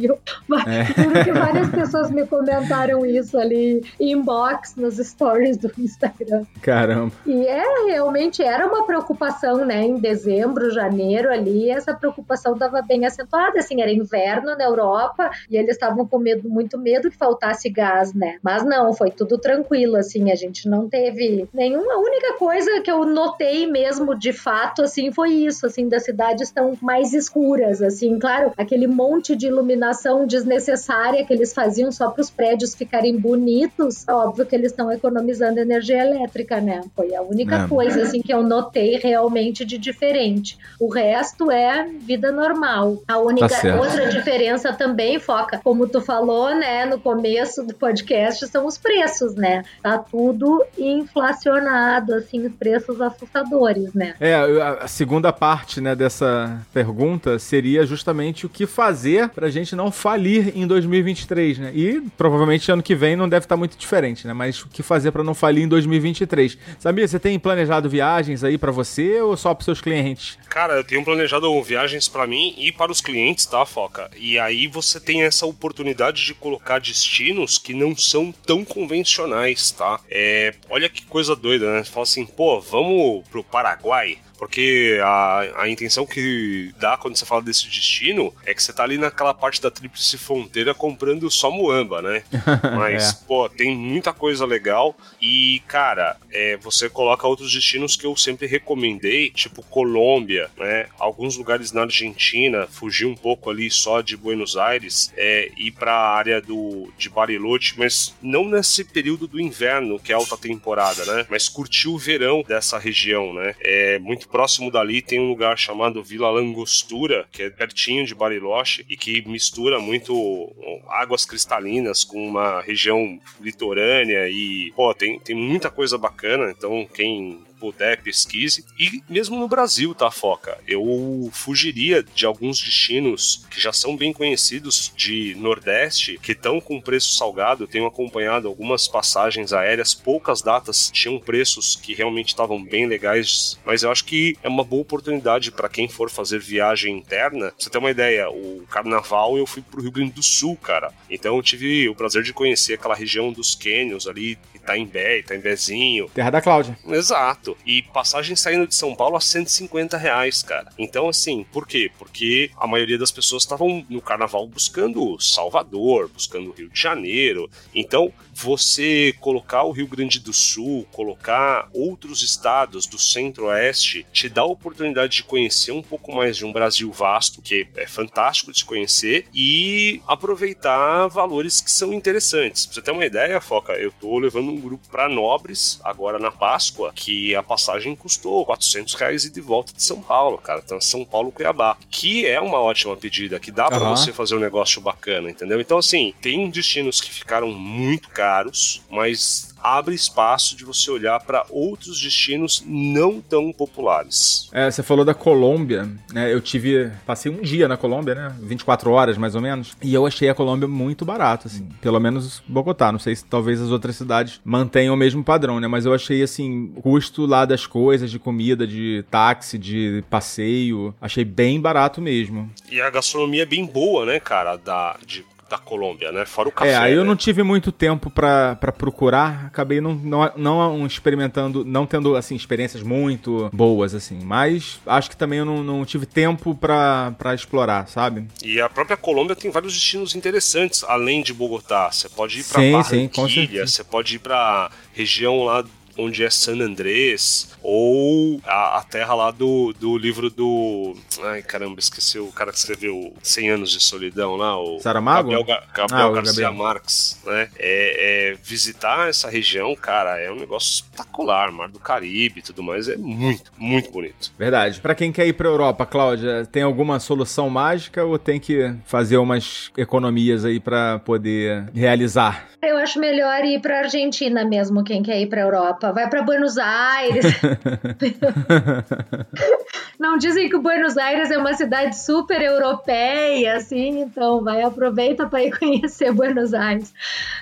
[0.68, 1.24] É.
[1.24, 6.44] que várias pessoas me comentaram isso ali inbox nos stories do Instagram.
[6.62, 7.12] Caramba.
[7.26, 9.84] E é, realmente era uma preocupação, né?
[9.84, 15.58] Em dezembro, janeiro ali, essa preocupação estava bem acentuada, assim, era inverno na Europa e
[15.58, 18.38] eles estavam com medo, muito medo que faltasse gás, né?
[18.42, 21.94] Mas não, foi tudo tranquilo, assim, a gente não teve nenhuma.
[21.94, 26.48] A única coisa que eu notei mesmo, de fato, assim, foi isso, assim, das cidades
[26.48, 29.81] estão mais escuras, assim, claro, aquele monte de iluminação
[30.28, 35.60] desnecessária que eles faziam só para os prédios ficarem bonitos, óbvio que eles estão economizando
[35.60, 36.82] energia elétrica, né?
[36.96, 37.68] Foi a única é.
[37.68, 40.58] coisa assim que eu notei realmente de diferente.
[40.80, 43.02] O resto é vida normal.
[43.08, 48.48] A única tá outra diferença também foca, como tu falou, né, no começo do podcast,
[48.48, 49.64] são os preços, né?
[49.82, 54.16] Tá tudo inflacionado, assim, preços assustadores, né?
[54.20, 59.92] É, a segunda parte, né, dessa pergunta seria justamente o que fazer pra gente não
[59.92, 61.72] falir em 2023, né?
[61.74, 64.34] E provavelmente ano que vem não deve estar muito diferente, né?
[64.34, 66.58] Mas o que fazer para não falir em 2023?
[66.80, 70.38] Sabia, você tem planejado viagens aí para você ou só para seus clientes?
[70.50, 74.10] Cara, eu tenho planejado viagens para mim e para os clientes, tá, Foca?
[74.18, 80.00] E aí você tem essa oportunidade de colocar destinos que não são tão convencionais, tá?
[80.10, 81.84] É, olha que coisa doida, né?
[81.84, 84.18] Você fala assim, pô, vamos pro Paraguai?
[84.42, 88.82] Porque a, a intenção que dá quando você fala desse destino é que você tá
[88.82, 92.24] ali naquela parte da tríplice fronteira comprando só muamba, né?
[92.76, 93.28] Mas, é.
[93.28, 98.48] pô, tem muita coisa legal e, cara, é, você coloca outros destinos que eu sempre
[98.48, 100.88] recomendei, tipo Colômbia, né?
[100.98, 105.94] Alguns lugares na Argentina, fugir um pouco ali só de Buenos Aires, é, ir pra
[105.94, 111.28] área do, de Bariloche, mas não nesse período do inverno, que é alta temporada, né?
[111.30, 113.54] Mas curtir o verão dessa região, né?
[113.60, 118.86] É muito próximo dali tem um lugar chamado Vila Langostura, que é pertinho de Bariloche
[118.90, 120.52] e que mistura muito
[120.88, 126.50] águas cristalinas com uma região litorânea e, pô, tem, tem muita coisa bacana.
[126.50, 128.66] Então, quem puder, pesquise.
[128.80, 130.58] E mesmo no Brasil, tá, Foca?
[130.68, 136.82] Eu fugiria de alguns destinos que já são bem conhecidos de Nordeste, que estão com
[136.82, 137.64] preço salgado.
[137.64, 143.60] Eu tenho acompanhado algumas passagens aéreas, poucas datas tinham preços que realmente estavam bem legais,
[143.64, 147.52] mas eu acho que é uma boa oportunidade para quem for fazer viagem interna.
[147.52, 150.92] Pra você ter uma ideia, o carnaval eu fui pro Rio Grande do Sul, cara.
[151.10, 156.10] Então eu tive o prazer de conhecer aquela região dos cânions ali, Itaimbé, Itaimbezinho.
[156.14, 156.78] Terra da Cláudia.
[156.88, 157.58] Exato.
[157.66, 160.72] E passagem saindo de São Paulo a 150 reais, cara.
[160.78, 161.92] Então, assim, por quê?
[161.98, 167.50] Porque a maioria das pessoas estavam no carnaval buscando Salvador, buscando Rio de Janeiro.
[167.74, 174.42] Então, você colocar o Rio Grande do Sul, colocar outros estados do centro-oeste, te dá
[174.42, 178.60] a oportunidade de conhecer um pouco mais de um Brasil vasto, que é fantástico de
[178.60, 182.66] se conhecer, e aproveitar valores que são interessantes.
[182.66, 186.32] Pra você ter uma ideia, Foca, eu tô levando um grupo para Nobres, agora na
[186.32, 190.62] Páscoa, que a passagem custou 400 reais e de volta de São Paulo, cara.
[190.64, 193.96] Então, São Paulo-Cuiabá, que é uma ótima pedida, que dá para uhum.
[193.96, 195.60] você fazer um negócio bacana, entendeu?
[195.60, 201.46] Então, assim, tem destinos que ficaram muito caros, mas abre espaço de você olhar para
[201.50, 204.50] outros destinos não tão populares.
[204.52, 206.34] É, você falou da Colômbia, né?
[206.34, 208.36] Eu tive, passei um dia na Colômbia, né?
[208.42, 211.68] 24 horas mais ou menos, e eu achei a Colômbia muito barata, assim.
[211.82, 215.68] Pelo menos Bogotá, não sei se talvez as outras cidades mantenham o mesmo padrão, né?
[215.68, 220.94] Mas eu achei assim, o custo lá das coisas, de comida, de táxi, de passeio,
[221.02, 222.50] achei bem barato mesmo.
[222.70, 226.26] E a gastronomia é bem boa, né, cara, da de da Colômbia, né?
[226.26, 226.72] Fora o café.
[226.72, 227.08] É, aí eu né?
[227.10, 232.82] não tive muito tempo para procurar, acabei não, não, não experimentando, não tendo, assim, experiências
[232.82, 234.20] muito boas, assim.
[234.24, 238.28] Mas acho que também eu não, não tive tempo para explorar, sabe?
[238.44, 241.92] E a própria Colômbia tem vários destinos interessantes, além de Bogotá.
[241.92, 245.64] Você pode ir pra sim, Barranquilha, você pode ir pra região lá
[245.98, 250.96] onde é San Andrés, ou a, a, terra lá do, do livro do.
[251.24, 254.80] Ai, caramba, esqueci o cara que escreveu 100 Anos de Solidão lá, o.
[254.80, 255.32] Saramago?
[255.32, 256.54] Gabriel, Gabriel ah, Garcia Gabriel.
[256.54, 257.50] Marques, né?
[257.58, 261.52] É, é, visitar essa região, cara, é um negócio espetacular.
[261.52, 264.32] Mar do Caribe e tudo mais, é muito, muito bonito.
[264.38, 264.80] Verdade.
[264.80, 269.18] Para quem quer ir pra Europa, Cláudia, tem alguma solução mágica ou tem que fazer
[269.18, 272.48] umas economias aí para poder realizar?
[272.62, 275.81] Eu acho melhor ir pra Argentina mesmo, quem quer ir pra Europa.
[275.90, 277.26] Vai para Buenos Aires.
[280.02, 285.44] Não dizem que Buenos Aires é uma cidade super europeia, assim, então vai, aproveita para
[285.44, 286.92] ir conhecer Buenos Aires.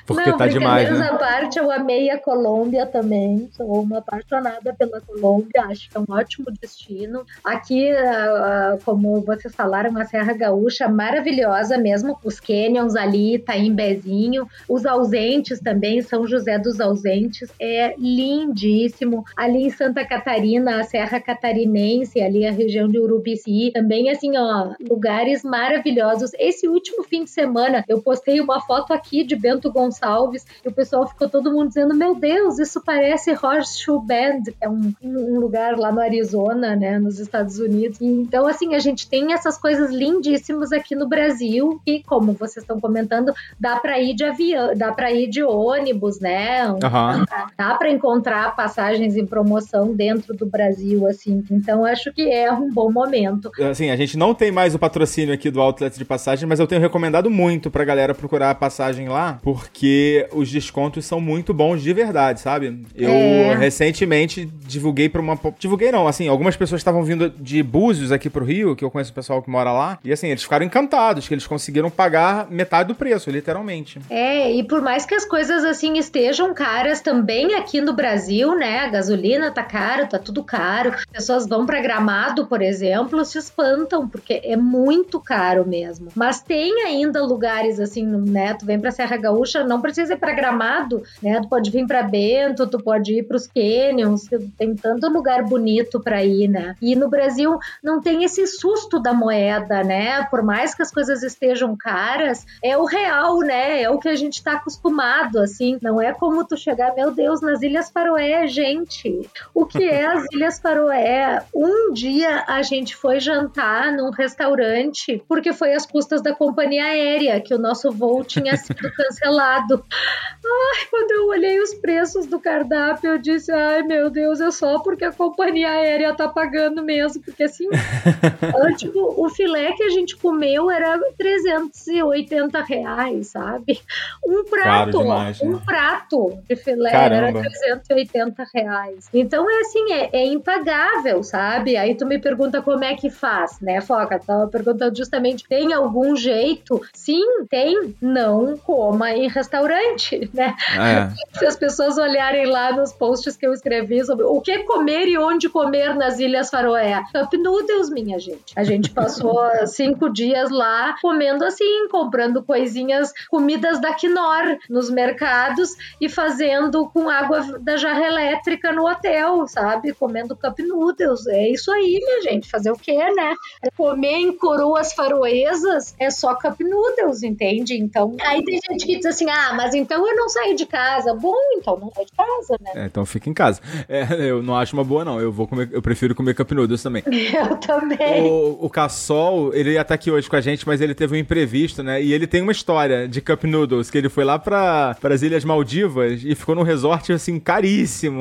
[0.06, 1.08] Porque Não, tá demais, né?
[1.08, 6.02] à parte, eu amei a Colômbia também, sou uma apaixonada pela Colômbia, acho que é
[6.02, 7.26] um ótimo destino.
[7.46, 14.86] Aqui, uh, como vocês falaram, a Serra Gaúcha, maravilhosa mesmo, os canyons ali, Itaimbezinho, os
[14.86, 17.96] ausentes também, São José dos Ausentes, é
[18.30, 19.26] lindíssimo.
[19.36, 24.74] Ali em Santa Catarina, a Serra Catarinense, ali a região de Urubici, também assim, ó,
[24.80, 26.32] lugares maravilhosos.
[26.38, 30.72] Esse último fim de semana, eu postei uma foto aqui de Bento Gonçalves e o
[30.72, 35.78] pessoal ficou todo mundo dizendo: Meu Deus, isso parece Horseshoe Bend, é um, um lugar
[35.78, 38.00] lá no Arizona, né, nos Estados Unidos.
[38.00, 42.64] E, então, assim, a gente tem essas coisas lindíssimas aqui no Brasil e, como vocês
[42.64, 46.70] estão comentando, dá para ir de avião, dá para ir de ônibus, né?
[46.70, 47.26] Uhum.
[47.58, 51.44] Dá para encontrar passagens em promoção dentro do Brasil, assim.
[51.52, 53.52] Então, acho que é um bom momento.
[53.70, 56.68] Assim, a gente não tem mais o patrocínio aqui do Outlet de passagem, mas eu
[56.68, 61.82] tenho recomendado muito pra galera procurar a passagem lá, porque os descontos são muito bons
[61.82, 62.86] de verdade, sabe?
[62.96, 63.56] Eu é.
[63.56, 65.38] recentemente divulguei pra uma.
[65.58, 69.12] Divulguei não, assim, algumas pessoas estavam vindo de Búzios aqui pro Rio, que eu conheço
[69.12, 72.90] o pessoal que mora lá, e assim, eles ficaram encantados, que eles conseguiram pagar metade
[72.90, 74.00] do preço, literalmente.
[74.10, 78.09] É, e por mais que as coisas assim estejam caras também aqui no Brasil,
[78.58, 78.80] né?
[78.80, 83.38] A gasolina tá caro, tá tudo caro, as pessoas vão pra Gramado por exemplo, se
[83.38, 86.10] espantam, porque é muito caro mesmo.
[86.16, 88.54] Mas tem ainda lugares assim, né?
[88.54, 91.40] Tu vem pra Serra Gaúcha, não precisa ir pra Gramado, né?
[91.42, 96.24] Tu pode vir pra Bento, tu pode ir pros Canyons, tem tanto lugar bonito pra
[96.24, 96.76] ir, né?
[96.82, 100.24] E no Brasil não tem esse susto da moeda, né?
[100.26, 103.82] Por mais que as coisas estejam caras, é o real, né?
[103.82, 105.78] É o que a gente tá acostumado, assim.
[105.82, 109.30] Não é como tu chegar, meu Deus, nas Ilhas Faroé, gente.
[109.54, 111.44] O que é as Ilhas Faroé?
[111.54, 117.42] Um dia a gente foi jantar num restaurante porque foi às custas da companhia aérea
[117.42, 119.84] que o nosso voo tinha sido cancelado.
[119.92, 124.80] Ai, quando eu olhei os preços do cardápio, eu disse: ai meu Deus, é só
[124.80, 127.22] porque a companhia aérea tá pagando mesmo.
[127.22, 127.68] Porque assim,
[128.78, 133.82] tipo, o filé que a gente comeu era 380 reais, sabe?
[134.26, 135.50] Um prato, demais, né?
[135.50, 137.40] um prato de filé Caramba.
[137.40, 137.50] era
[137.90, 139.10] 380 reais.
[139.14, 141.76] Então é assim, é, é, impagável, sabe?
[141.76, 144.20] Aí tu me pergunta como é que faz, né, Foca?
[144.20, 146.82] Tava perguntando justamente, tem algum jeito?
[146.94, 147.96] Sim, tem.
[148.00, 150.56] Não coma em restaurante, né?
[150.78, 151.40] É.
[151.40, 155.18] Se as pessoas olharem lá nos posts que eu escrevi sobre o que comer e
[155.18, 157.02] onde comer nas Ilhas Faroé.
[157.12, 158.54] Cup Noodles, minha gente.
[158.56, 165.76] A gente passou cinco dias lá comendo assim, comprando coisinhas, comidas da Knorr nos mercados
[166.00, 169.94] e fazendo com água da jarra elétrica no hotel, sabe?
[169.94, 171.26] Comendo cup noodles.
[171.28, 172.50] É isso aí, minha gente.
[172.50, 173.34] Fazer o quê, né?
[173.76, 177.76] Comer em coroas faroesas é só cup noodles, entende?
[177.76, 181.14] Então, aí tem gente que diz assim: ah, mas então eu não saio de casa.
[181.14, 182.72] Bom, então não sai de casa, né?
[182.76, 183.62] É, então fica em casa.
[183.88, 185.20] É, eu não acho uma boa, não.
[185.20, 187.04] Eu vou comer, eu prefiro comer cup noodles também.
[187.40, 188.24] Eu também.
[188.24, 191.18] O, o Cassol, ele ia estar aqui hoje com a gente, mas ele teve um
[191.18, 192.02] imprevisto, né?
[192.02, 195.46] E ele tem uma história de cup noodles, que ele foi lá para as Ilhas
[195.46, 197.69] Maldivas e ficou num resort, assim, caríssimo,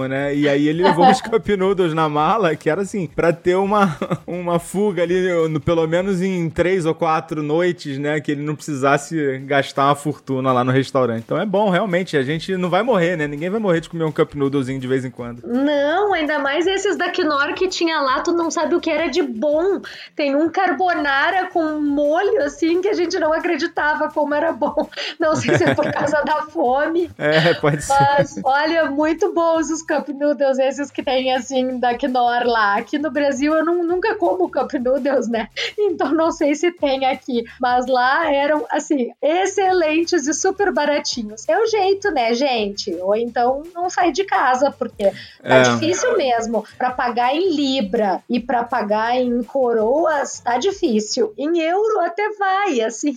[0.09, 0.35] né?
[0.35, 3.97] E aí ele levou uns cup noodles na mala, que era assim, para ter uma,
[4.27, 8.21] uma fuga ali, no, pelo menos em três ou quatro noites, né?
[8.21, 11.23] Que ele não precisasse gastar uma fortuna lá no restaurante.
[11.25, 13.27] Então é bom, realmente, a gente não vai morrer, né?
[13.27, 15.43] Ninguém vai morrer de comer um cup noodlezinho de vez em quando.
[15.47, 19.09] Não, ainda mais esses da Knorr que tinha lá, tu não sabe o que era
[19.09, 19.81] de bom.
[20.15, 24.89] Tem um carbonara com molho, assim, que a gente não acreditava como era bom.
[25.19, 27.11] Não sei se é por causa da fome.
[27.19, 27.93] É, pode ser.
[27.93, 32.75] Mas, olha, muito bons os cup noodles, esses que tem, assim, da Knorr lá.
[32.75, 35.49] Aqui no Brasil eu não, nunca como cup noodles, né?
[35.79, 37.45] Então não sei se tem aqui.
[37.61, 41.49] Mas lá eram, assim, excelentes e super baratinhos.
[41.49, 42.93] É o jeito, né, gente?
[42.97, 45.05] Ou então não sai de casa, porque
[45.41, 45.63] tá é.
[45.63, 46.65] difícil mesmo.
[46.77, 51.33] Para pagar em libra e para pagar em coroas, tá difícil.
[51.39, 53.17] Em euro até vai, assim.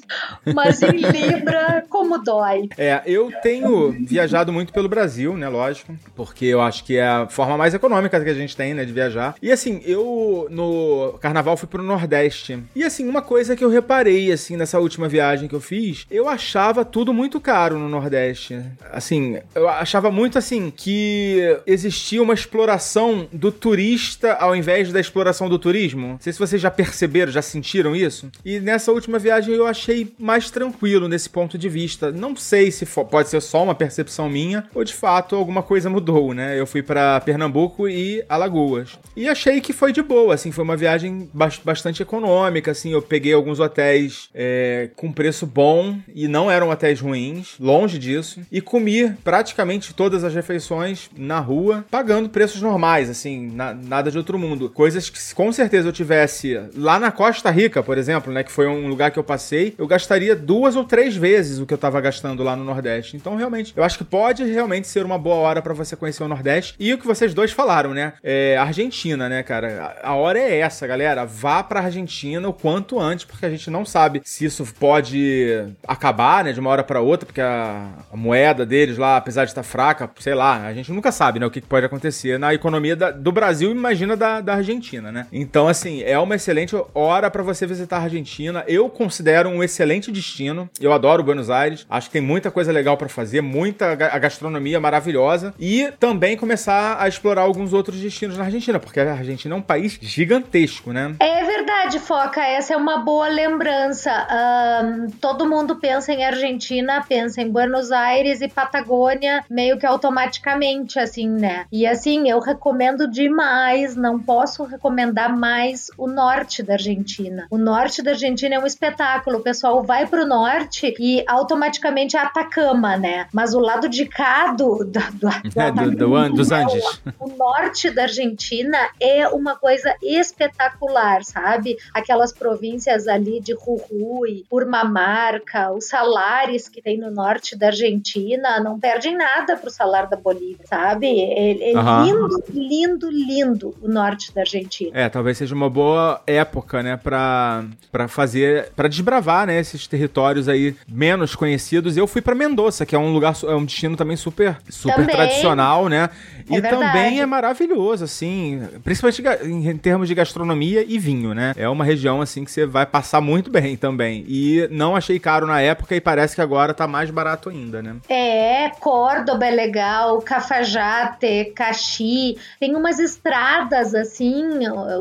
[0.53, 2.69] Mas em libra, como dói.
[2.77, 7.27] É, eu tenho viajado muito pelo Brasil, né, lógico, porque eu acho que é a
[7.27, 9.35] forma mais econômica que a gente tem, né, de viajar.
[9.41, 12.59] E assim, eu no carnaval fui pro Nordeste.
[12.75, 16.27] E assim, uma coisa que eu reparei assim nessa última viagem que eu fiz, eu
[16.27, 18.59] achava tudo muito caro no Nordeste.
[18.91, 25.49] Assim, eu achava muito assim que existia uma exploração do turista ao invés da exploração
[25.49, 26.07] do turismo.
[26.07, 28.29] Não sei se vocês já perceberam, já sentiram isso.
[28.43, 32.11] E nessa última viagem eu achei mais tranquilo nesse ponto de vista.
[32.11, 36.33] Não sei se pode ser só uma percepção minha ou de fato alguma coisa mudou,
[36.33, 36.59] né?
[36.59, 38.97] Eu fui para Pernambuco e Alagoas.
[39.15, 41.29] E achei que foi de boa, assim, foi uma viagem
[41.63, 42.91] bastante econômica, assim.
[42.91, 48.41] Eu peguei alguns hotéis é, com preço bom e não eram hotéis ruins, longe disso.
[48.51, 54.17] E comi praticamente todas as refeições na rua, pagando preços normais, assim, na, nada de
[54.17, 54.69] outro mundo.
[54.69, 58.67] Coisas que com certeza eu tivesse lá na Costa Rica, por exemplo, né, que foi
[58.67, 61.99] um lugar que eu passei, eu gastaria duas ou três vezes o que eu tava
[61.99, 63.15] gastando lá no Nordeste.
[63.15, 66.27] Então, realmente, eu acho que pode realmente ser uma boa hora para você conhecer o
[66.27, 66.75] Nordeste.
[66.79, 68.13] E o que vocês dois falaram, né?
[68.23, 69.97] É Argentina, né, cara?
[70.03, 71.25] A hora é essa, galera.
[71.25, 76.43] Vá pra Argentina o quanto antes, porque a gente não sabe se isso pode acabar,
[76.43, 79.63] né, de uma hora para outra, porque a, a, moeda deles lá, apesar de estar
[79.63, 83.11] fraca, sei lá, a gente nunca sabe, né, o que pode acontecer na economia da,
[83.11, 85.27] do Brasil, imagina da, da Argentina, né?
[85.31, 88.63] Então, assim, é uma excelente hora para você visitar a Argentina.
[88.67, 90.69] Eu considero um excelente destino.
[90.79, 91.85] Eu adoro Buenos Aires.
[91.89, 97.07] Acho que tem muita coisa legal para fazer, muita gastronomia maravilhosa e também começar a
[97.07, 101.15] explorar alguns outros destinos na Argentina, porque a Argentina é um país gigantesco, né?
[101.19, 101.61] É verdade
[101.91, 104.11] verdade, Foca, essa é uma boa lembrança.
[104.31, 110.99] Um, todo mundo pensa em Argentina, pensa em Buenos Aires e Patagônia, meio que automaticamente,
[110.99, 111.65] assim, né?
[111.71, 117.47] E assim, eu recomendo demais, não posso recomendar mais o norte da Argentina.
[117.49, 119.37] O norte da Argentina é um espetáculo.
[119.37, 123.27] O pessoal vai pro norte e automaticamente é Atacama, né?
[123.33, 125.29] Mas o lado de cá do, do, do,
[125.67, 127.01] é, do, do dos Andes.
[127.19, 131.77] O norte da Argentina é uma coisa espetacular, sabe?
[131.93, 138.79] Aquelas províncias ali de Jujuy, Purmamarca, os salares que tem no norte da Argentina não
[138.79, 141.07] perdem nada pro salário da Bolívia, sabe?
[141.07, 142.03] É, é uhum.
[142.03, 144.91] lindo, lindo, lindo o norte da Argentina.
[144.93, 150.47] É, talvez seja uma boa época, né, pra, pra fazer, pra desbravar, né, esses territórios
[150.47, 151.97] aí menos conhecidos.
[151.97, 155.15] Eu fui para Mendoza, que é um lugar, é um destino também super, super também.
[155.15, 155.50] tradicional,
[155.89, 156.09] né?
[156.49, 156.75] É e verdade.
[156.75, 161.53] também é maravilhoso, assim, principalmente em termos de gastronomia e vinho, né?
[161.55, 164.25] É uma região, assim, que você vai passar muito bem também.
[164.27, 167.95] E não achei caro na época e parece que agora tá mais barato ainda, né?
[168.09, 174.43] É, Córdoba é legal, Cafajate, Caxi, tem umas estradas, assim,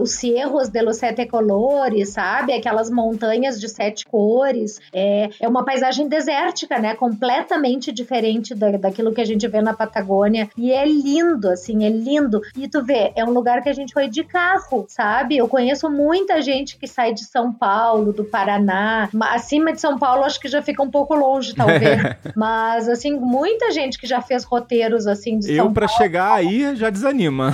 [0.00, 2.52] os Cerros de los Sete Colores, sabe?
[2.52, 4.80] Aquelas montanhas de sete cores.
[4.92, 6.94] É, é uma paisagem desértica, né?
[6.94, 10.39] Completamente diferente da, daquilo que a gente vê na Patagônia.
[10.56, 12.40] E é lindo assim, é lindo.
[12.56, 15.36] E tu vê, é um lugar que a gente foi de carro, sabe?
[15.36, 19.08] Eu conheço muita gente que sai de São Paulo, do Paraná.
[19.22, 22.00] Acima de São Paulo, acho que já fica um pouco longe, talvez.
[22.36, 26.74] Mas, assim, muita gente que já fez roteiros, assim, de Eu, São pra chegar aí,
[26.76, 27.52] já desanima.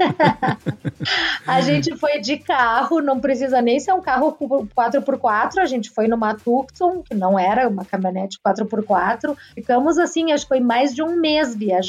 [1.46, 4.36] a gente foi de carro, não precisa nem ser um carro
[4.76, 9.36] 4x4, a gente foi numa Tucson, que não era uma caminhonete 4x4.
[9.54, 11.79] Ficamos, assim, acho que foi mais de um mês viajando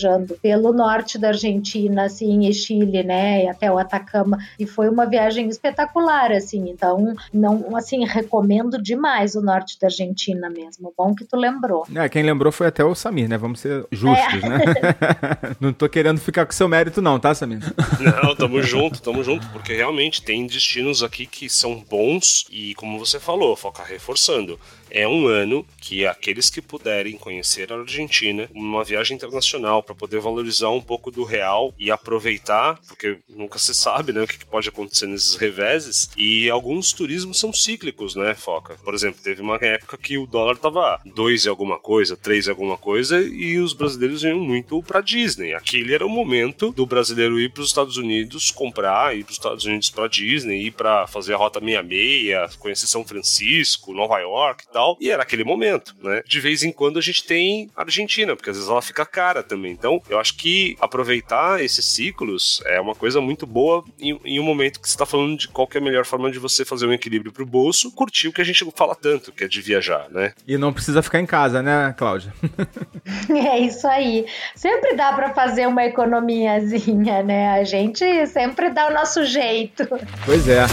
[0.41, 5.05] pelo norte da Argentina, assim, e Chile, né, e até o Atacama, e foi uma
[5.05, 11.25] viagem espetacular, assim, então, não, assim, recomendo demais o norte da Argentina mesmo, bom que
[11.25, 11.85] tu lembrou.
[11.95, 14.49] É, quem lembrou foi até o Samir, né, vamos ser justos, é.
[14.49, 14.59] né?
[15.59, 17.59] não tô querendo ficar com seu mérito não, tá, Samir?
[17.99, 22.99] Não, tamo junto, tamo junto, porque realmente tem destinos aqui que são bons e, como
[22.99, 24.59] você falou, foca reforçando,
[24.91, 30.19] é um ano que aqueles que puderem conhecer a Argentina, uma viagem internacional para poder
[30.19, 34.69] valorizar um pouco do real e aproveitar, porque nunca se sabe, né, o que pode
[34.69, 36.09] acontecer nesses reveses.
[36.17, 38.75] E alguns turismos são cíclicos, né, Foca?
[38.83, 42.49] Por exemplo, teve uma época que o dólar tava dois e alguma coisa, três e
[42.49, 45.53] alguma coisa, e os brasileiros iam muito para Disney.
[45.53, 49.37] Aquele era o momento do brasileiro ir para os Estados Unidos comprar, ir para os
[49.37, 54.65] Estados Unidos para Disney, ir para fazer a rota 66, conhecer São Francisco, Nova York
[54.67, 56.23] e tal tal, e era aquele momento, né?
[56.25, 59.71] De vez em quando a gente tem Argentina, porque às vezes ela fica cara também.
[59.71, 64.43] Então, eu acho que aproveitar esses ciclos é uma coisa muito boa em, em um
[64.43, 66.93] momento que você está falando de qual é a melhor forma de você fazer um
[66.93, 70.33] equilíbrio pro bolso, curtir o que a gente fala tanto, que é de viajar, né?
[70.47, 72.33] E não precisa ficar em casa, né, Cláudia?
[73.29, 74.25] é isso aí.
[74.55, 77.49] Sempre dá para fazer uma economiazinha, né?
[77.51, 79.87] A gente sempre dá o nosso jeito.
[80.25, 80.65] Pois é.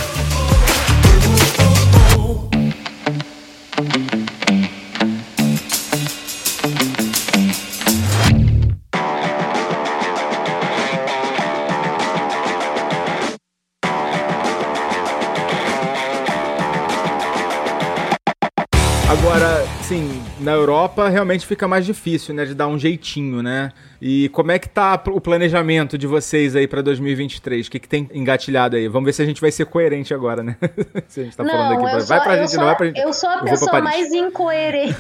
[19.89, 23.73] Agora, sim, na Europa realmente fica mais difícil, né, de dar um jeitinho, né?
[24.01, 27.67] E como é que tá o planejamento de vocês aí para 2023?
[27.67, 28.87] O que, que tem engatilhado aí?
[28.87, 30.57] Vamos ver se a gente vai ser coerente agora, né?
[31.09, 32.01] se a gente tá não, falando aqui.
[32.01, 33.01] Sou, vai pra gente, sou, não vai pra gente.
[33.01, 34.97] Eu sou a eu pessoa mais incoerente.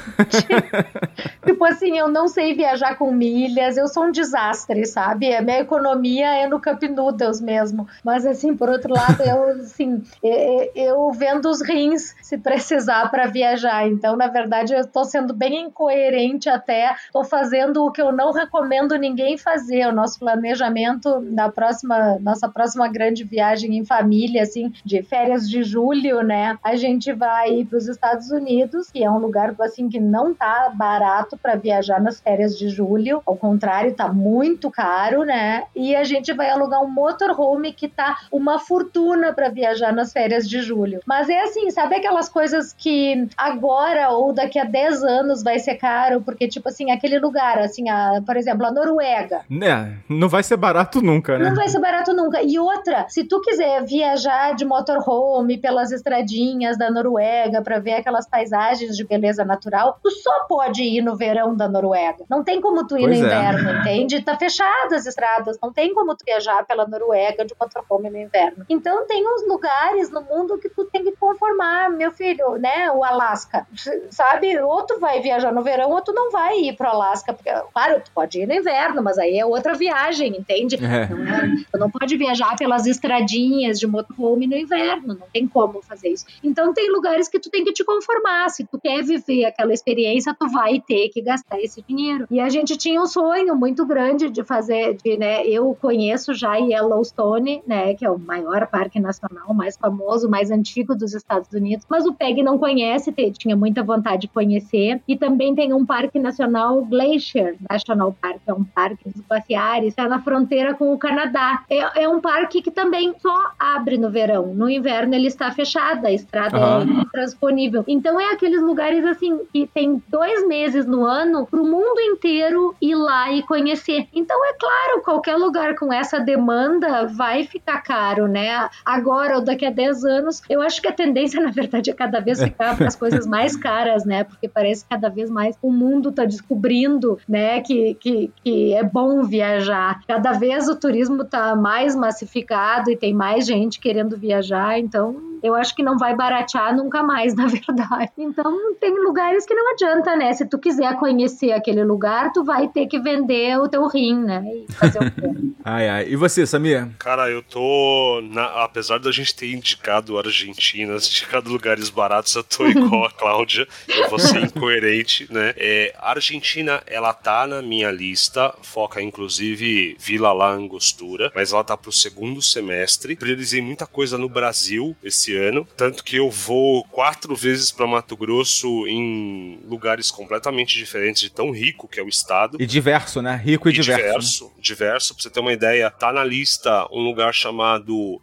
[1.46, 5.34] tipo assim, eu não sei viajar com milhas, eu sou um desastre, sabe?
[5.34, 7.86] A minha economia é no Cup Noodles mesmo.
[8.04, 13.26] Mas assim, por outro lado, eu, assim, eu, eu vendo os rins se precisar para
[13.26, 13.86] viajar.
[13.86, 16.94] Então, na verdade, eu tô sendo bem incoerente até.
[17.12, 22.18] Tô fazendo o que eu não recomendo recomendo ninguém fazer o nosso planejamento da próxima,
[22.20, 26.58] nossa próxima grande viagem em família, assim, de férias de julho, né?
[26.62, 30.70] A gente vai para os Estados Unidos, que é um lugar assim que não tá
[30.74, 35.64] barato para viajar nas férias de julho, ao contrário, tá muito caro, né?
[35.74, 40.48] E a gente vai alugar um motorhome que tá uma fortuna para viajar nas férias
[40.48, 41.00] de julho.
[41.06, 45.58] Mas é assim, sabe aquelas coisas que agora agora ou daqui a 10 anos vai
[45.58, 49.42] ser caro, porque, tipo assim, aquele lugar, assim, a, por exemplo, a Noruega.
[49.50, 51.48] Né, não vai ser barato nunca, né?
[51.48, 52.42] Não vai ser barato nunca.
[52.42, 58.28] E outra, se tu quiser viajar de motorhome pelas estradinhas da Noruega para ver aquelas
[58.28, 62.24] paisagens de beleza natural, tu só pode ir no verão da Noruega.
[62.28, 63.28] Não tem como tu ir Pois no é.
[63.28, 64.22] inverno, entende?
[64.22, 68.64] Tá fechadas as estradas, não tem como tu viajar pela Noruega de motorhome no inverno.
[68.68, 72.90] Então tem uns lugares no mundo que tu tem que conformar, meu filho, né?
[72.90, 73.66] O Alasca,
[74.10, 74.58] sabe?
[74.60, 78.00] Ou tu vai viajar no verão ou tu não vai ir pro Alasca, porque, claro,
[78.04, 78.67] tu pode ir no inverno,
[79.02, 80.76] mas aí é outra viagem, entende?
[80.76, 81.08] É.
[81.08, 85.82] Não é- tu não pode viajar pelas estradinhas de motorhome no inverno, não tem como
[85.82, 86.24] fazer isso.
[86.42, 88.48] Então tem lugares que tu tem que te conformar.
[88.50, 92.26] Se tu quer viver aquela experiência, tu vai ter que gastar esse dinheiro.
[92.30, 95.46] E a gente tinha um sonho muito grande de fazer, de, né?
[95.46, 97.94] Eu conheço já Yellowstone, né?
[97.94, 101.86] Que é o maior parque nacional, mais famoso, mais antigo dos Estados Unidos.
[101.88, 105.00] Mas o Peg não conhece, tinha muita vontade de conhecer.
[105.06, 110.08] E também tem um parque nacional Glacier National Park, é um parque dos glaciares, está
[110.08, 111.62] na fronteira com o Canadá.
[111.68, 114.54] É, é um parque que também só abre no verão.
[114.54, 116.80] No inverno ele está fechado, a estrada Aham.
[116.80, 117.84] é intransponível.
[117.86, 122.74] Então é aqueles lugares assim que tem dois meses no ano para o mundo inteiro
[122.80, 124.06] ir lá e conhecer.
[124.12, 128.68] Então é claro, qualquer lugar com essa demanda vai ficar caro, né?
[128.84, 132.20] Agora ou daqui a 10 anos, eu acho que a tendência, na verdade, é cada
[132.20, 134.24] vez ficar as coisas mais caras, né?
[134.24, 138.82] Porque parece que cada vez mais o mundo está descobrindo, né, que, que, que é
[138.82, 140.00] bom viajar.
[140.08, 145.54] Cada vez o turismo está mais massificado e tem mais gente querendo viajar, então eu
[145.54, 148.10] acho que não vai baratear nunca mais, na verdade.
[148.18, 150.32] Então, tem lugares que não adianta, né?
[150.32, 154.42] Se tu quiser conhecer aquele lugar, tu vai ter que vender o teu rim, né?
[154.44, 155.28] E fazer o quê?
[155.64, 156.06] Ai, ai.
[156.08, 156.88] E você, Samir?
[156.98, 158.22] Cara, eu tô.
[158.30, 163.68] na- apesar da gente ter indicado Argentina, indicado lugares baratos, eu tô igual a Cláudia.
[163.86, 165.52] Eu vou ser incoerente, né?
[165.58, 168.27] É, a Argentina, ela tá na minha lista,
[168.62, 173.16] foca inclusive Vila La Angostura, mas ela tá pro segundo semestre.
[173.16, 178.16] Priorizei muita coisa no Brasil esse ano, tanto que eu vou quatro vezes pra Mato
[178.16, 182.58] Grosso em lugares completamente diferentes de tão rico que é o estado.
[182.60, 183.40] E diverso, né?
[183.44, 184.02] Rico e, E diverso.
[184.02, 185.14] diverso, diverso.
[185.14, 188.20] Pra você ter uma ideia, tá na lista um lugar chamado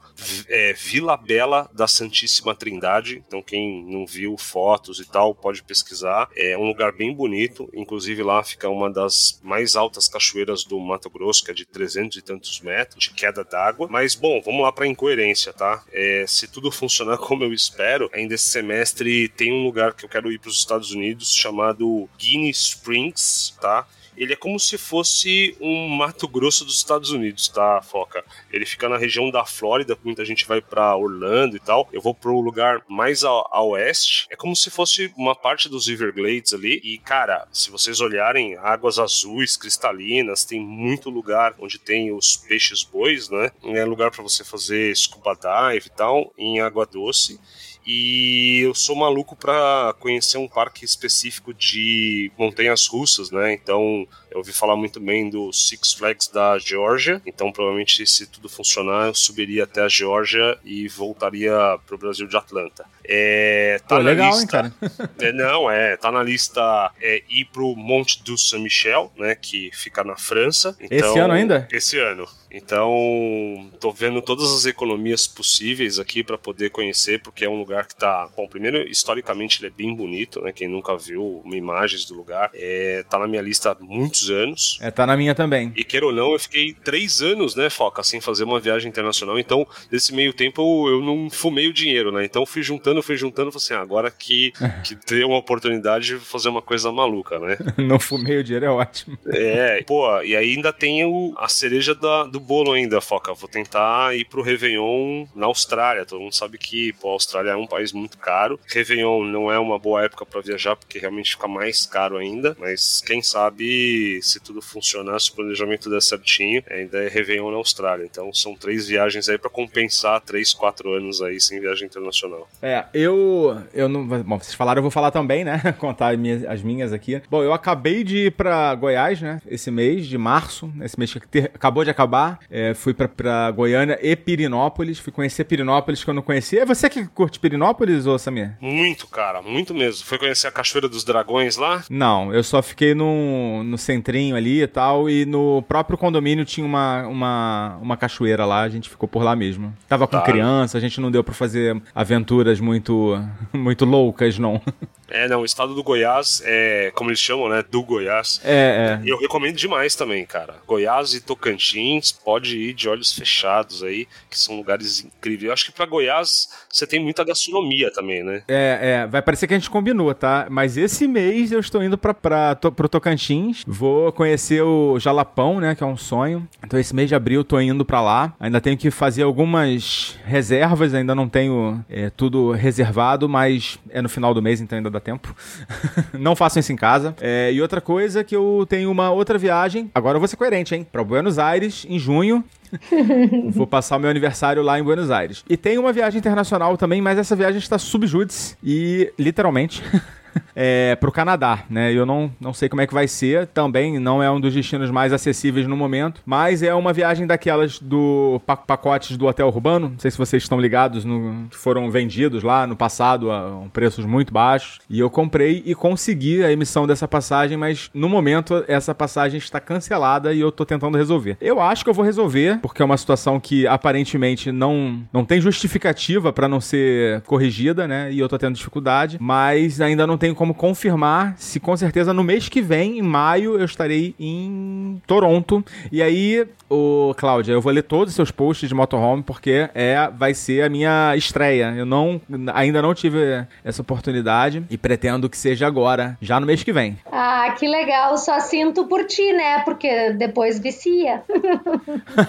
[0.48, 3.24] é, Vila Bela da Santíssima Trindade.
[3.28, 6.28] Então, quem não viu fotos e tal, pode pesquisar.
[6.36, 7.70] É um lugar bem bonito.
[7.74, 12.18] Inclusive, lá fica uma das mais altas cachoeiras do Mato Grosso, que é de 300
[12.18, 13.88] e tantos metros de queda d'água.
[13.90, 15.84] Mas, bom, vamos lá pra incoerência, tá?
[15.92, 20.10] É, se tudo funcionar como eu espero, ainda esse semestre tem um lugar que eu
[20.10, 23.88] quero ir para os Estados Unidos chamado Guinea Springs, tá?
[24.18, 28.24] Ele é como se fosse um Mato Grosso dos Estados Unidos, tá, Foca?
[28.52, 31.88] Ele fica na região da Flórida, muita gente vai pra Orlando e tal.
[31.92, 34.28] Eu vou pro lugar mais a, a oeste.
[34.30, 36.82] É como se fosse uma parte dos Everglades ali.
[36.84, 42.84] E, cara, se vocês olharem, águas azuis, cristalinas, tem muito lugar onde tem os peixes
[42.84, 43.52] bois, né?
[43.64, 47.40] É lugar para você fazer scuba dive e tal, em água doce.
[47.86, 53.54] E eu sou maluco pra conhecer um parque específico de montanhas russas, né?
[53.54, 57.22] Então, eu ouvi falar muito bem do Six Flags da Geórgia.
[57.26, 61.54] Então, provavelmente, se tudo funcionar, eu subiria até a Geórgia e voltaria
[61.88, 62.86] pro Brasil de Atlanta.
[63.08, 64.74] É, tá Pô, na legal, hein, lista, cara?
[65.20, 70.04] é, não, é, tá na lista é, ir pro Monte du Saint-Michel, né, que fica
[70.04, 70.76] na França.
[70.82, 71.68] Então, Esse ano ainda?
[71.72, 72.28] Esse ano.
[72.52, 77.86] Então, tô vendo todas as economias possíveis aqui para poder conhecer, porque é um lugar
[77.86, 82.16] que tá, bom, primeiro, historicamente ele é bem bonito, né, quem nunca viu imagens do
[82.16, 84.78] lugar, é, tá na minha lista há muitos anos.
[84.82, 85.72] É, tá na minha também.
[85.76, 89.38] E queira ou não, eu fiquei três anos, né, Foca, sem fazer uma viagem internacional.
[89.40, 92.26] Então, nesse meio tempo, eu, não fumei o dinheiro, né?
[92.26, 94.52] Então, fui juntando, fui juntando, falei assim, ah, agora que,
[94.84, 97.58] que tem uma oportunidade de fazer uma coisa maluca, né?
[97.78, 99.18] Não fumei o dinheiro, é ótimo.
[99.28, 103.34] É, pô, e aí ainda tem o, a cereja da- do bolo ainda, Foca.
[103.34, 106.06] Vou tentar ir pro Réveillon na Austrália.
[106.06, 108.60] Todo mundo sabe que, pô, a Austrália é um país muito caro.
[108.68, 112.56] Réveillon não é uma boa época para viajar, porque realmente fica mais caro ainda.
[112.60, 117.58] Mas quem sabe, se tudo funcionar, se o planejamento der certinho, ainda é Réveillon na
[117.58, 118.04] Austrália.
[118.06, 122.48] Então são três viagens aí para compensar três, quatro anos aí sem viagem internacional.
[122.62, 123.58] É, eu.
[123.74, 124.06] Eu não.
[124.06, 125.62] Bom, vocês falaram, eu vou falar também, né?
[125.80, 127.22] Contar as minhas, as minhas aqui.
[127.30, 129.42] Bom, eu acabei de ir pra Goiás, né?
[129.48, 130.72] Esse mês de março.
[130.82, 132.40] Esse mês que ter- acabou de acabar.
[132.50, 135.00] É, fui pra, pra Goiânia e Pirinópolis.
[135.00, 136.62] Fui conhecer Pirinópolis que eu não conhecia.
[136.62, 138.54] É você que curte Pirinópolis, ô Samir?
[138.60, 140.06] Muito, cara, muito mesmo.
[140.06, 141.84] Foi conhecer a Cachoeira dos Dragões lá?
[141.90, 146.66] Não, eu só fiquei no, no centrinho ali e tal, e no próprio condomínio tinha
[146.66, 149.76] uma, uma, uma cachoeira lá, a gente ficou por lá mesmo.
[149.90, 150.22] Tava com Tá.
[150.22, 153.20] criança, a gente não deu pra fazer aventuras muito
[153.52, 154.62] muito loucas, não.
[155.10, 158.40] É, não, o estado do Goiás é, como eles chamam, né, do Goiás.
[158.44, 159.10] É, é.
[159.10, 160.56] Eu recomendo demais também, cara.
[160.68, 165.44] Goiás e Tocantins, pode ir de olhos fechados aí, que são lugares incríveis.
[165.44, 168.44] Eu acho que pra Goiás você tem muita gastronomia também, né?
[168.48, 170.48] É, é, vai parecer que a gente combinou, tá?
[170.50, 173.85] Mas esse mês eu estou indo pra, pra, to, pro Tocantins, vou
[174.16, 176.48] conhecer o Jalapão, né, que é um sonho.
[176.64, 178.34] Então esse mês de abril eu tô indo pra lá.
[178.40, 184.10] Ainda tenho que fazer algumas reservas, ainda não tenho é, tudo reservado, mas é no
[184.10, 185.36] final do mês, então ainda dá tempo.
[186.14, 187.16] não façam isso em casa.
[187.20, 190.76] É, e outra coisa que eu tenho uma outra viagem, agora eu vou ser coerente,
[190.76, 190.86] hein?
[190.92, 192.44] Pra Buenos Aires, em junho.
[193.52, 195.46] Vou passar o meu aniversário lá em Buenos Aires.
[195.50, 199.84] E tem uma viagem internacional também, mas essa viagem está subjúdice e literalmente
[200.56, 201.94] é, pro Canadá, né?
[201.94, 204.90] Eu não, não sei como é que vai ser, também não é um dos destinos
[204.90, 210.00] mais acessíveis no momento, mas é uma viagem daquelas do pacotes do hotel urbano, não
[210.00, 214.34] sei se vocês estão ligados no que foram vendidos lá no passado a preços muito
[214.34, 219.38] baixos, e eu comprei e consegui a emissão dessa passagem, mas no momento essa passagem
[219.38, 221.38] está cancelada e eu tô tentando resolver.
[221.42, 225.40] Eu acho que eu vou resolver, porque é uma situação que aparentemente não não tem
[225.40, 228.12] justificativa para não ser corrigida, né?
[228.12, 232.12] E eu tô tendo dificuldade, mas ainda não tem tenho como confirmar se com certeza
[232.12, 235.64] no mês que vem, em maio, eu estarei em Toronto.
[235.92, 240.10] E aí, o Cláudia, eu vou ler todos os seus posts de motorhome porque é
[240.18, 241.76] vai ser a minha estreia.
[241.78, 242.20] Eu não
[242.54, 246.98] ainda não tive essa oportunidade e pretendo que seja agora, já no mês que vem.
[247.12, 248.18] Ah, que legal.
[248.18, 249.60] Só sinto por ti, né?
[249.60, 251.22] Porque depois vicia.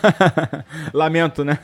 [0.93, 1.59] lamento, né?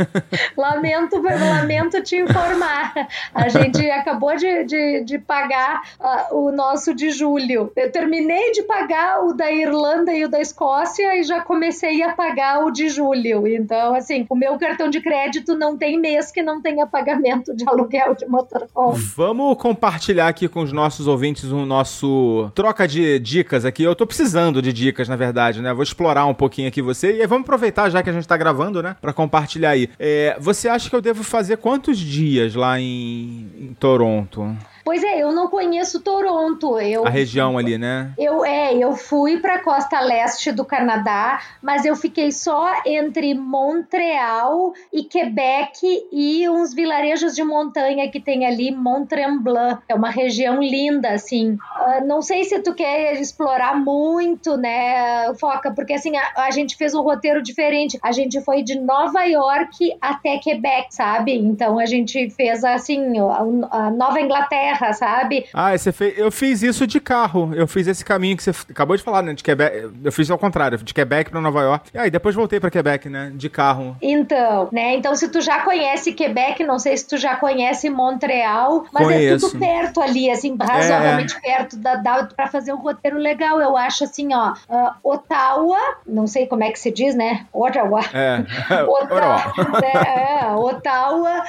[0.57, 2.95] Lamento, lamento te informar.
[3.35, 7.73] A gente acabou de, de, de pagar uh, o nosso de julho.
[7.75, 12.13] Eu terminei de pagar o da Irlanda e o da Escócia e já comecei a
[12.13, 13.47] pagar o de julho.
[13.47, 17.69] Então, assim, o meu cartão de crédito não tem mês que não tenha pagamento de
[17.69, 18.99] aluguel de motorhome.
[19.17, 23.83] Vamos compartilhar aqui com os nossos ouvintes o nosso troca de dicas aqui.
[23.83, 25.73] Eu tô precisando de dicas, na verdade, né?
[25.73, 27.17] Vou explorar um pouquinho aqui você.
[27.17, 28.97] E aí vamos aproveitar, já que a gente tá gravando, né?
[29.01, 29.89] Pra compartilhar aí.
[29.99, 34.57] É, você acha que eu devo fazer quantos dias lá em, em Toronto?
[34.85, 36.79] Pois é, eu não conheço Toronto.
[36.81, 38.13] Eu, a região ali, né?
[38.19, 43.35] Eu é, eu fui para a costa leste do Canadá, mas eu fiquei só entre
[43.35, 45.81] Montreal e Quebec
[46.11, 49.79] e uns vilarejos de montanha que tem ali, Mont Tremblant.
[49.89, 51.53] É uma região linda, assim.
[51.53, 56.77] Uh, não sei se tu quer explorar muito, né, Foca, porque assim a, a gente
[56.77, 57.99] fez um roteiro diferente.
[58.03, 61.35] A gente foi de Nova York até Quebec, sabe?
[61.37, 65.47] Então a gente fez assim a, a Nova Inglaterra terra, sabe?
[65.53, 67.53] Ah, você fez, eu fiz isso de carro.
[67.55, 69.35] Eu fiz esse caminho que você acabou de falar, né?
[69.35, 69.91] De Quebec.
[70.03, 71.91] Eu fiz ao contrário, de Quebec para Nova York.
[71.95, 73.33] E aí depois voltei para Quebec, né?
[73.35, 73.97] De carro.
[74.01, 74.95] Então, né?
[74.95, 79.47] Então, se tu já conhece Quebec, não sei se tu já conhece Montreal, mas Conheço.
[79.47, 81.41] é tudo perto ali, assim, razoavelmente é.
[81.41, 81.77] perto.
[81.77, 83.61] da dá para fazer um roteiro legal.
[83.61, 84.53] Eu acho assim, ó.
[84.69, 87.47] Uh, Ottawa, não sei como é que se diz, né?
[87.53, 88.01] Ottawa.
[88.13, 88.45] É.
[88.85, 89.53] Ottawa,
[89.83, 91.45] é, é, Ottawa,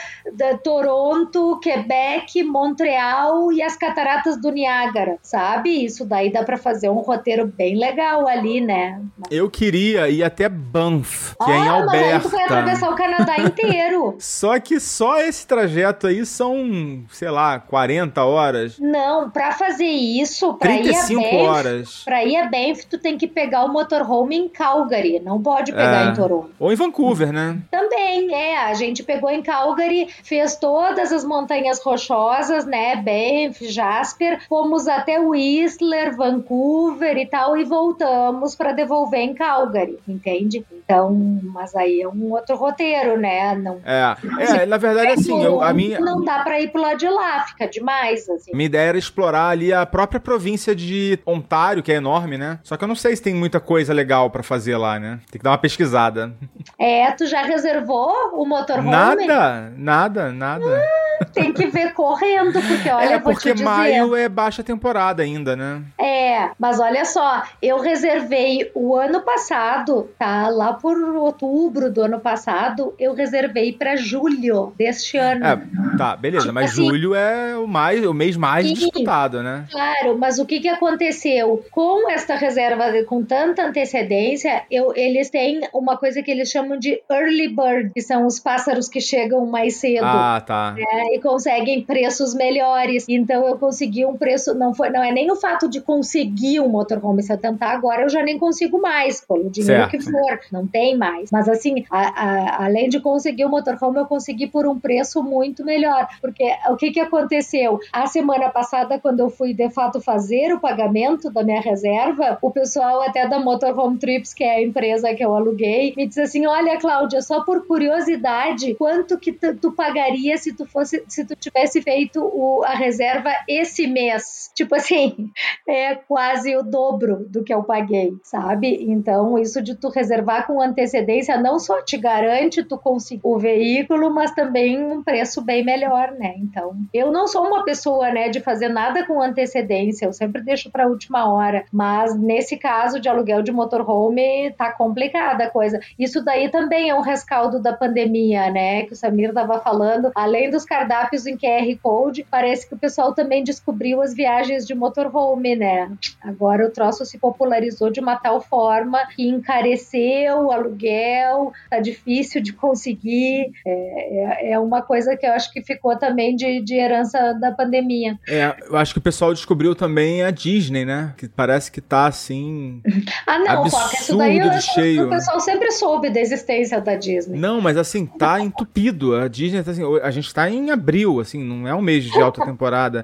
[0.64, 3.13] Toronto, Quebec, Montreal
[3.52, 5.84] e as cataratas do Niágara, sabe?
[5.84, 9.02] Isso daí dá para fazer um roteiro bem legal ali, né?
[9.30, 11.98] Eu queria ir até Banff, que ah, é em Alberta.
[11.98, 14.16] Mas aí tu vai atravessar o Canadá inteiro.
[14.20, 18.80] só que só esse trajeto aí são, sei lá, 40 horas.
[18.80, 22.02] Não, para fazer isso, para ir a Banff, horas.
[22.04, 26.08] Para ir a Banff, tu tem que pegar o motorhome em Calgary, não pode pegar
[26.08, 26.10] é.
[26.10, 26.52] em Toronto.
[26.60, 27.58] Ou em Vancouver, né?
[27.70, 28.58] Também, é.
[28.58, 33.03] A gente pegou em Calgary, fez todas as montanhas rochosas, né?
[33.04, 40.66] Banff, Jasper, fomos até Whistler, Vancouver e tal e voltamos para devolver em Calgary, entende?
[40.72, 43.56] Então, mas aí é um outro roteiro, né?
[43.56, 43.80] Não.
[43.86, 47.10] É, é na verdade assim, eu, a minha não dá para ir pro lado de
[47.10, 48.52] lá, fica demais assim.
[48.54, 52.60] Minha ideia era explorar ali a própria província de Ontário, que é enorme, né?
[52.64, 55.20] Só que eu não sei se tem muita coisa legal para fazer lá, né?
[55.32, 56.34] Tem que dar uma pesquisada.
[56.80, 58.90] É, tu já reservou o motorhome?
[58.90, 60.66] Nada, nada, nada.
[60.66, 65.82] Hum, tem que ver correndo, porque olha, é porque maio é baixa temporada ainda, né?
[66.00, 70.48] É, mas olha só, eu reservei o ano passado, tá?
[70.50, 75.46] Lá por outubro do ano passado, eu reservei para julho deste ano.
[75.46, 75.62] É,
[75.98, 79.66] tá, beleza, tipo mas assim, julho é o, mais, o mês mais sim, disputado, né?
[79.72, 81.64] Claro, mas o que que aconteceu?
[81.72, 87.02] Com esta reserva com tanta antecedência, eu, eles têm uma coisa que eles chamam de
[87.10, 90.04] early bird, que são os pássaros que chegam mais cedo.
[90.04, 90.76] Ah, tá.
[90.78, 92.83] É, e conseguem preços melhores.
[93.08, 96.70] Então eu consegui um preço, não foi, não é nem o fato de conseguir um
[96.70, 99.92] motorhome, se eu tentar agora eu já nem consigo mais, pelo dinheiro certo.
[99.92, 101.32] que for, não tem mais.
[101.32, 105.24] Mas assim, a, a, além de conseguir o um motorhome, eu consegui por um preço
[105.24, 107.80] muito melhor, porque o que que aconteceu?
[107.92, 112.52] A semana passada, quando eu fui de fato fazer o pagamento da minha reserva, o
[112.52, 116.46] pessoal até da Motorhome Trips, que é a empresa que eu aluguei, me disse assim:
[116.46, 121.36] "Olha, Cláudia, só por curiosidade, quanto que tu, tu pagaria se tu fosse se tu
[121.36, 125.30] tivesse feito o, a reserva esse mês?" Tipo assim,
[125.68, 128.86] é quase o dobro do que eu paguei, sabe?
[128.90, 134.14] Então, isso de tu reservar com antecedência não só te garante tu conseguir o veículo,
[134.14, 136.36] mas também um preço bem melhor, né?
[136.38, 140.70] Então, eu não sou uma pessoa, né, de fazer nada com antecedência, eu sempre deixo
[140.72, 145.80] para última hora, mas nesse caso de aluguel de motorhome tá complicada a coisa.
[145.98, 150.50] Isso daí também é um rescaldo da pandemia, né, que o Samir tava falando, além
[150.50, 155.56] dos cardápios em QR Code, parece que o pessoal também descobriu as viagens de motorhome,
[155.56, 155.92] né?
[156.22, 162.42] Agora o troço se popularizou de uma tal forma que encareceu o aluguel, tá difícil
[162.42, 166.76] de conseguir, é, é, é uma coisa que eu acho que ficou também de, de
[166.76, 168.20] herança da pandemia.
[168.28, 171.14] É, eu acho que o pessoal descobriu também a Disney, né?
[171.18, 172.82] Que parece que tá assim.
[173.28, 175.08] ah, não, absurdo Foca, isso daí eu, cheio.
[175.08, 177.40] o pessoal sempre soube da existência da Disney.
[177.40, 179.16] Não, mas assim, tá entupido.
[179.16, 182.22] A Disney, tá assim, a gente tá em abril, assim, não é um mês de
[182.22, 182.53] alta temporada.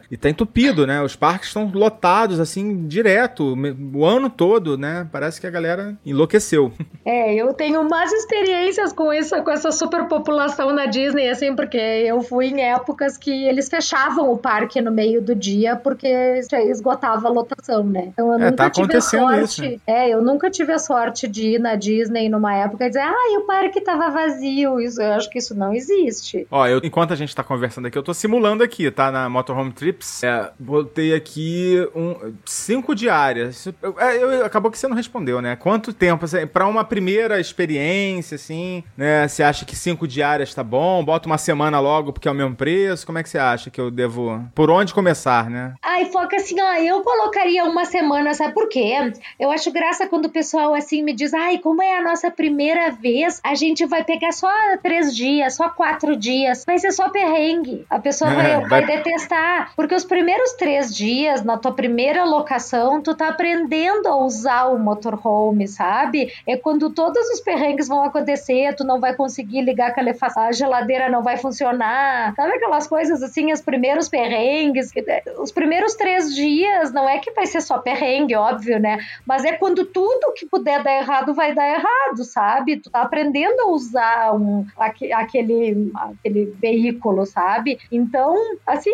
[0.09, 1.01] E tá entupido, né?
[1.01, 3.55] Os parques estão lotados, assim, direto,
[3.93, 5.07] o ano todo, né?
[5.11, 6.71] Parece que a galera enlouqueceu.
[7.05, 12.21] É, eu tenho mais experiências com isso, com essa superpopulação na Disney, assim, porque eu
[12.21, 17.27] fui em épocas que eles fechavam o parque no meio do dia porque já esgotava
[17.27, 18.09] a lotação, né?
[18.13, 19.65] Então eu é, nunca tá tive a sorte.
[19.65, 19.81] Isso.
[19.87, 23.39] É, eu nunca tive a sorte de ir na Disney numa época e dizer, ah,
[23.39, 24.79] o parque tava vazio.
[24.79, 26.47] Isso, eu acho que isso não existe.
[26.51, 29.11] Ó, eu, enquanto a gente tá conversando aqui, eu tô simulando aqui, tá?
[29.11, 30.23] Na Motorhome Trips.
[30.23, 33.67] É, botei aqui um, cinco diárias.
[33.97, 35.55] É, eu, acabou que você não respondeu, né?
[35.55, 39.27] Quanto tempo, assim, pra uma primeira experiência, assim, né?
[39.27, 41.03] Você acha que cinco diárias tá bom?
[41.03, 43.05] Bota uma semana logo porque é o mesmo preço?
[43.05, 44.43] Como é que você acha que eu devo...
[44.53, 45.73] Por onde começar, né?
[45.83, 49.11] Ai, foca assim, ó, eu colocaria uma semana, sabe por quê?
[49.39, 52.91] Eu acho graça quando o pessoal, assim, me diz, ai, como é a nossa primeira
[52.91, 54.49] vez, a gente vai pegar só
[54.81, 57.85] três dias, só quatro dias, vai ser só perrengue.
[57.89, 58.85] A pessoa vai, é, vai...
[58.85, 58.85] vai
[59.19, 64.67] detestar, porque os primeiros três dias, na tua primeira locação, tu tá aprendendo a usar
[64.67, 66.31] o motorhome, sabe?
[66.47, 70.51] É quando todos os perrengues vão acontecer, tu não vai conseguir ligar a calefação, a
[70.51, 74.91] geladeira não vai funcionar, sabe aquelas coisas assim, os primeiros perrengues,
[75.37, 78.99] os primeiros três dias, não é que vai ser só perrengue, óbvio, né?
[79.25, 82.77] Mas é quando tudo que puder dar errado vai dar errado, sabe?
[82.77, 87.79] Tu tá aprendendo a usar um, aquele, aquele veículo, sabe?
[87.91, 88.91] Então, assim,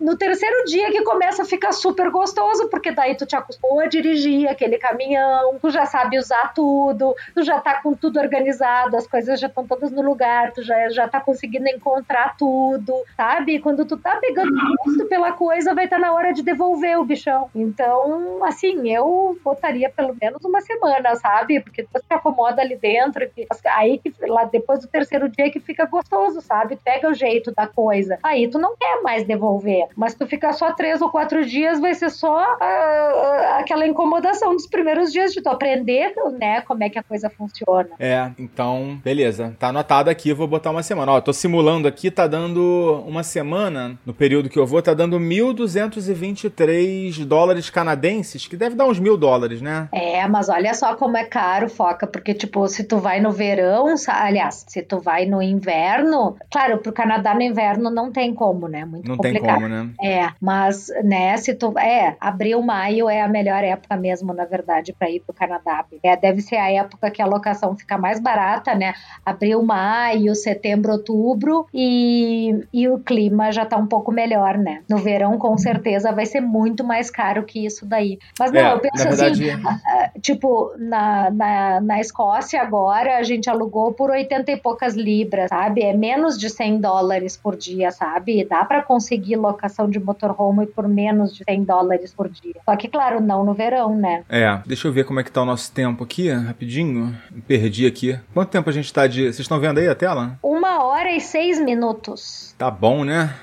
[0.00, 3.86] no terceiro dia que começa a ficar super gostoso, porque daí tu te acostumou a
[3.86, 9.06] dirigir aquele caminhão, tu já sabe usar tudo, tu já tá com tudo organizado, as
[9.06, 13.58] coisas já estão todas no lugar, tu já, já tá conseguindo encontrar tudo, sabe?
[13.58, 14.50] Quando tu tá pegando
[14.84, 17.50] gosto pela coisa, vai estar tá na hora de devolver o bichão.
[17.54, 21.60] Então, assim, eu botaria pelo menos uma semana, sabe?
[21.60, 23.28] Porque depois te acomoda ali dentro,
[23.74, 26.78] aí que lá depois do terceiro dia que fica gostoso, sabe?
[26.82, 28.18] Pega o jeito da coisa.
[28.22, 29.57] Aí tu não quer mais devolver.
[29.96, 34.66] Mas tu ficar só três ou quatro dias, vai ser só uh, aquela incomodação dos
[34.66, 37.90] primeiros dias de tu aprender, né, como é que a coisa funciona.
[37.98, 39.54] É, então, beleza.
[39.58, 41.12] Tá anotado aqui, vou botar uma semana.
[41.12, 45.18] Ó, tô simulando aqui, tá dando uma semana, no período que eu vou, tá dando
[45.18, 49.88] 1.223 dólares canadenses, que deve dar uns mil dólares, né?
[49.92, 53.94] É, mas olha só como é caro, Foca, porque, tipo, se tu vai no verão,
[54.08, 58.84] aliás, se tu vai no inverno, claro, pro Canadá no inverno não tem como, né?
[58.84, 59.47] Muito não complicado.
[59.52, 59.90] Tem como, né?
[60.02, 61.76] É, mas, né, se tu.
[61.78, 65.84] É, abril, maio é a melhor época mesmo, na verdade, para ir pro Canadá.
[66.02, 68.94] É, deve ser a época que a locação fica mais barata, né?
[69.24, 74.82] Abril, maio, setembro, outubro e, e o clima já tá um pouco melhor, né?
[74.88, 78.18] No verão, com certeza, vai ser muito mais caro que isso daí.
[78.38, 79.50] Mas não, é, eu penso assim, verdade...
[79.50, 85.48] assim, tipo, na, na, na Escócia agora a gente alugou por 80 e poucas libras,
[85.48, 85.82] sabe?
[85.82, 88.44] É menos de 100 dólares por dia, sabe?
[88.44, 92.56] Dá para conseguir locação de motorhome por menos de 100 dólares por dia.
[92.64, 94.24] Só que, claro, não no verão, né?
[94.28, 97.16] É, deixa eu ver como é que tá o nosso tempo aqui, rapidinho.
[97.46, 98.18] Perdi aqui.
[98.34, 99.22] Quanto tempo a gente tá de.
[99.22, 100.38] Vocês estão vendo aí a tela?
[100.42, 102.54] Uma hora e seis minutos.
[102.58, 103.34] Tá bom, né?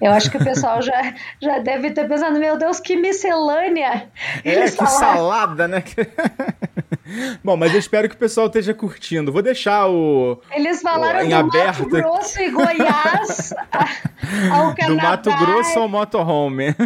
[0.00, 4.08] Eu acho que o pessoal já, já deve ter pensado, meu Deus, que miscelânea.
[4.44, 5.82] É, que salada, né?
[7.42, 9.32] Bom, mas eu espero que o pessoal esteja curtindo.
[9.32, 10.40] Vou deixar o.
[10.52, 11.82] Eles falaram em do aberto.
[11.82, 13.54] Mato Grosso e Goiás
[14.50, 14.86] ao Canadá.
[14.90, 16.74] Do Mato Grosso ao motorhome.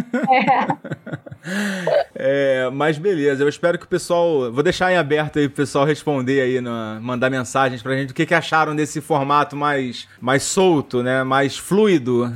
[2.15, 4.51] É, mas beleza, eu espero que o pessoal.
[4.51, 6.71] Vou deixar em aberto aí pro pessoal responder aí, no,
[7.01, 11.23] mandar mensagens pra gente o que, que acharam desse formato mais, mais solto, né?
[11.23, 12.33] Mais fluido.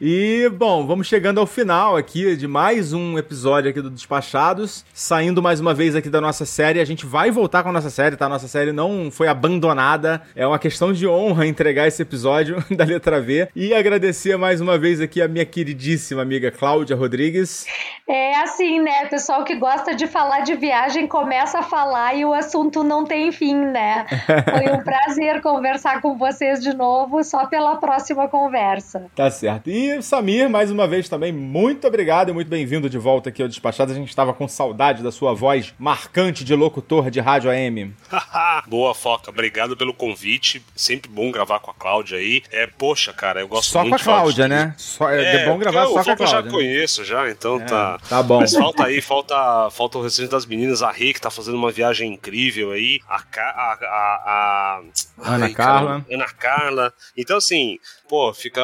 [0.00, 4.84] E, bom, vamos chegando ao final aqui de mais um episódio aqui do Despachados.
[4.92, 6.80] Saindo mais uma vez aqui da nossa série.
[6.80, 8.26] A gente vai voltar com a nossa série, tá?
[8.26, 10.22] A nossa série não foi abandonada.
[10.34, 13.48] É uma questão de honra entregar esse episódio da letra V.
[13.54, 17.66] E agradecer mais uma vez aqui a minha queridíssima amiga Cláudia Rodrigues.
[18.08, 19.04] É assim, né?
[19.04, 23.04] O pessoal que gosta de falar de viagem começa a falar e o assunto não
[23.04, 24.06] tem fim, né?
[24.50, 29.06] Foi um prazer conversar com vocês de novo, só pela próxima conversa.
[29.14, 29.70] Tá certo.
[29.70, 33.48] E Samir, mais uma vez também, muito obrigado e muito bem-vindo de volta aqui ao
[33.48, 33.92] Despachado.
[33.92, 37.94] A gente estava com saudade da sua voz marcante de locutor de rádio AM.
[38.66, 39.30] Boa, Foca.
[39.30, 40.62] Obrigado pelo convite.
[40.74, 42.42] Sempre bom gravar com a Cláudia aí.
[42.50, 44.74] É, poxa, cara, eu gosto Só muito com a Cláudia, de- né?
[44.76, 46.50] Só, é, é bom gravar eu, só o com a Foca eu já Cláudia.
[46.50, 46.56] né?
[46.58, 47.98] conheço já, então tá.
[48.08, 48.40] Tá bom.
[48.40, 51.70] Mas falta aí, falta, falta o restante das meninas, a Rê, que tá fazendo uma
[51.70, 53.80] viagem incrível aí, a, a, a,
[54.26, 54.80] a-
[55.22, 55.88] Ana ai, Carla.
[55.88, 56.94] caramba, Ana Carla.
[57.16, 58.62] Então, assim, pô, fica,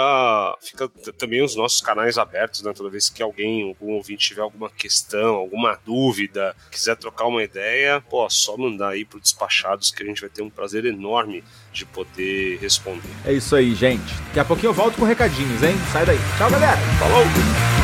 [0.61, 0.89] fica
[1.19, 2.73] também os nossos canais abertos, né?
[2.75, 8.03] Toda vez que alguém, algum ouvinte tiver alguma questão, alguma dúvida, quiser trocar uma ideia,
[8.09, 11.43] pô, só mandar aí pro Despachados que a gente vai ter um prazer enorme
[11.73, 13.11] de poder responder.
[13.25, 14.15] É isso aí, gente.
[14.29, 15.75] Daqui a pouquinho eu volto com recadinhos, hein?
[15.93, 16.19] Sai daí.
[16.39, 16.77] Tchau, galera.
[16.99, 17.84] Falou!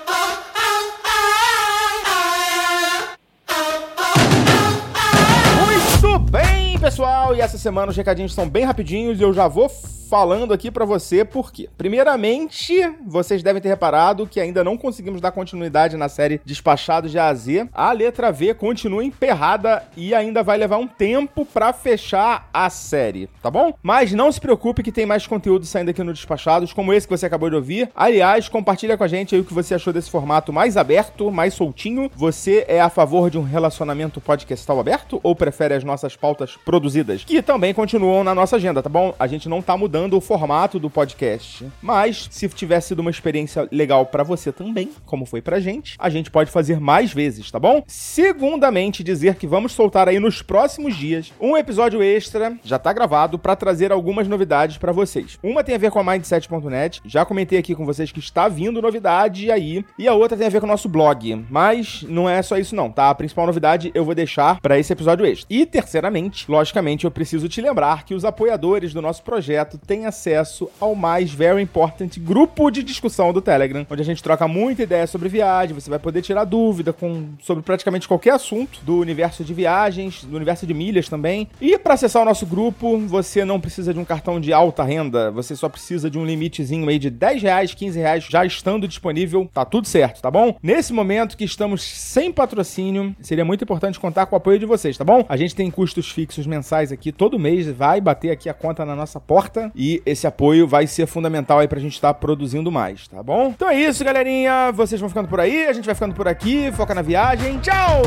[6.91, 7.33] Pessoal.
[7.33, 9.71] E essa semana os recadinhos são bem rapidinhos e eu já vou
[10.11, 11.69] falando aqui pra você por quê.
[11.77, 12.73] Primeiramente,
[13.07, 17.29] vocês devem ter reparado que ainda não conseguimos dar continuidade na série Despachados de A
[17.29, 17.69] a Z.
[17.71, 23.29] A letra V continua emperrada e ainda vai levar um tempo pra fechar a série,
[23.41, 23.73] tá bom?
[23.81, 27.17] Mas não se preocupe que tem mais conteúdo saindo aqui no Despachados, como esse que
[27.17, 27.89] você acabou de ouvir.
[27.95, 31.53] Aliás, compartilha com a gente aí o que você achou desse formato mais aberto, mais
[31.53, 32.11] soltinho.
[32.17, 37.23] Você é a favor de um relacionamento podcastal aberto ou prefere as nossas pautas produzidas,
[37.23, 39.15] que também continuam na nossa agenda, tá bom?
[39.17, 43.67] A gente não tá mudando o formato do podcast, mas se tiver sido uma experiência
[43.71, 47.59] legal pra você também, como foi pra gente, a gente pode fazer mais vezes, tá
[47.59, 47.83] bom?
[47.87, 53.37] Segundamente, dizer que vamos soltar aí nos próximos dias um episódio extra, já tá gravado,
[53.37, 55.37] pra trazer algumas novidades pra vocês.
[55.43, 58.81] Uma tem a ver com a Mindset.net, já comentei aqui com vocês que está vindo
[58.81, 62.41] novidade aí, e a outra tem a ver com o nosso blog, mas não é
[62.41, 63.09] só isso não, tá?
[63.09, 65.47] A principal novidade eu vou deixar pra esse episódio extra.
[65.49, 70.69] E terceiramente, logicamente, eu preciso te lembrar que os apoiadores do nosso projeto têm acesso
[70.79, 75.05] ao mais very important grupo de discussão do Telegram, onde a gente troca muita ideia
[75.05, 79.53] sobre viagem, você vai poder tirar dúvida com, sobre praticamente qualquer assunto do universo de
[79.53, 81.45] viagens, do universo de milhas também.
[81.59, 85.29] E para acessar o nosso grupo, você não precisa de um cartão de alta renda,
[85.29, 89.49] você só precisa de um limitezinho aí de 10 reais, 15 reais já estando disponível,
[89.53, 90.55] tá tudo certo, tá bom?
[90.63, 94.97] Nesse momento que estamos sem patrocínio, seria muito importante contar com o apoio de vocês,
[94.97, 95.25] tá bom?
[95.27, 98.95] A gente tem custos fixos mensais aqui, todo mês vai bater aqui a conta na
[98.95, 103.23] nossa porta e esse apoio vai ser fundamental aí pra gente estar produzindo mais, tá
[103.23, 103.47] bom?
[103.47, 104.71] Então é isso, galerinha.
[104.71, 106.71] Vocês vão ficando por aí, a gente vai ficando por aqui.
[106.73, 107.57] Foca na viagem.
[107.57, 108.03] Tchau!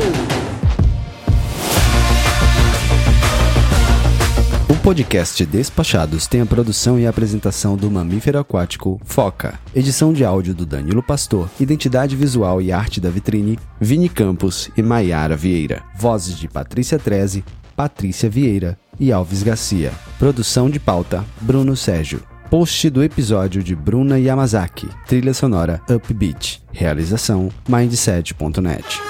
[4.69, 9.59] O podcast Despachados tem a produção e a apresentação do mamífero aquático Foca.
[9.75, 11.49] Edição de áudio do Danilo Pastor.
[11.59, 15.83] Identidade visual e arte da vitrine, Vini Campos e Maiara Vieira.
[15.93, 17.43] Vozes de Patrícia Treze,
[17.75, 19.91] Patrícia Vieira e Alves Garcia.
[20.17, 22.23] Produção de pauta, Bruno Sérgio.
[22.49, 24.87] Post do episódio de Bruna Yamazaki.
[25.07, 26.63] Trilha sonora Upbeat.
[26.71, 29.01] Realização Mindset.net.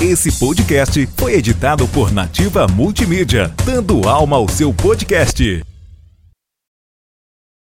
[0.00, 5.62] Esse podcast foi editado por Nativa Multimídia, dando alma ao seu podcast.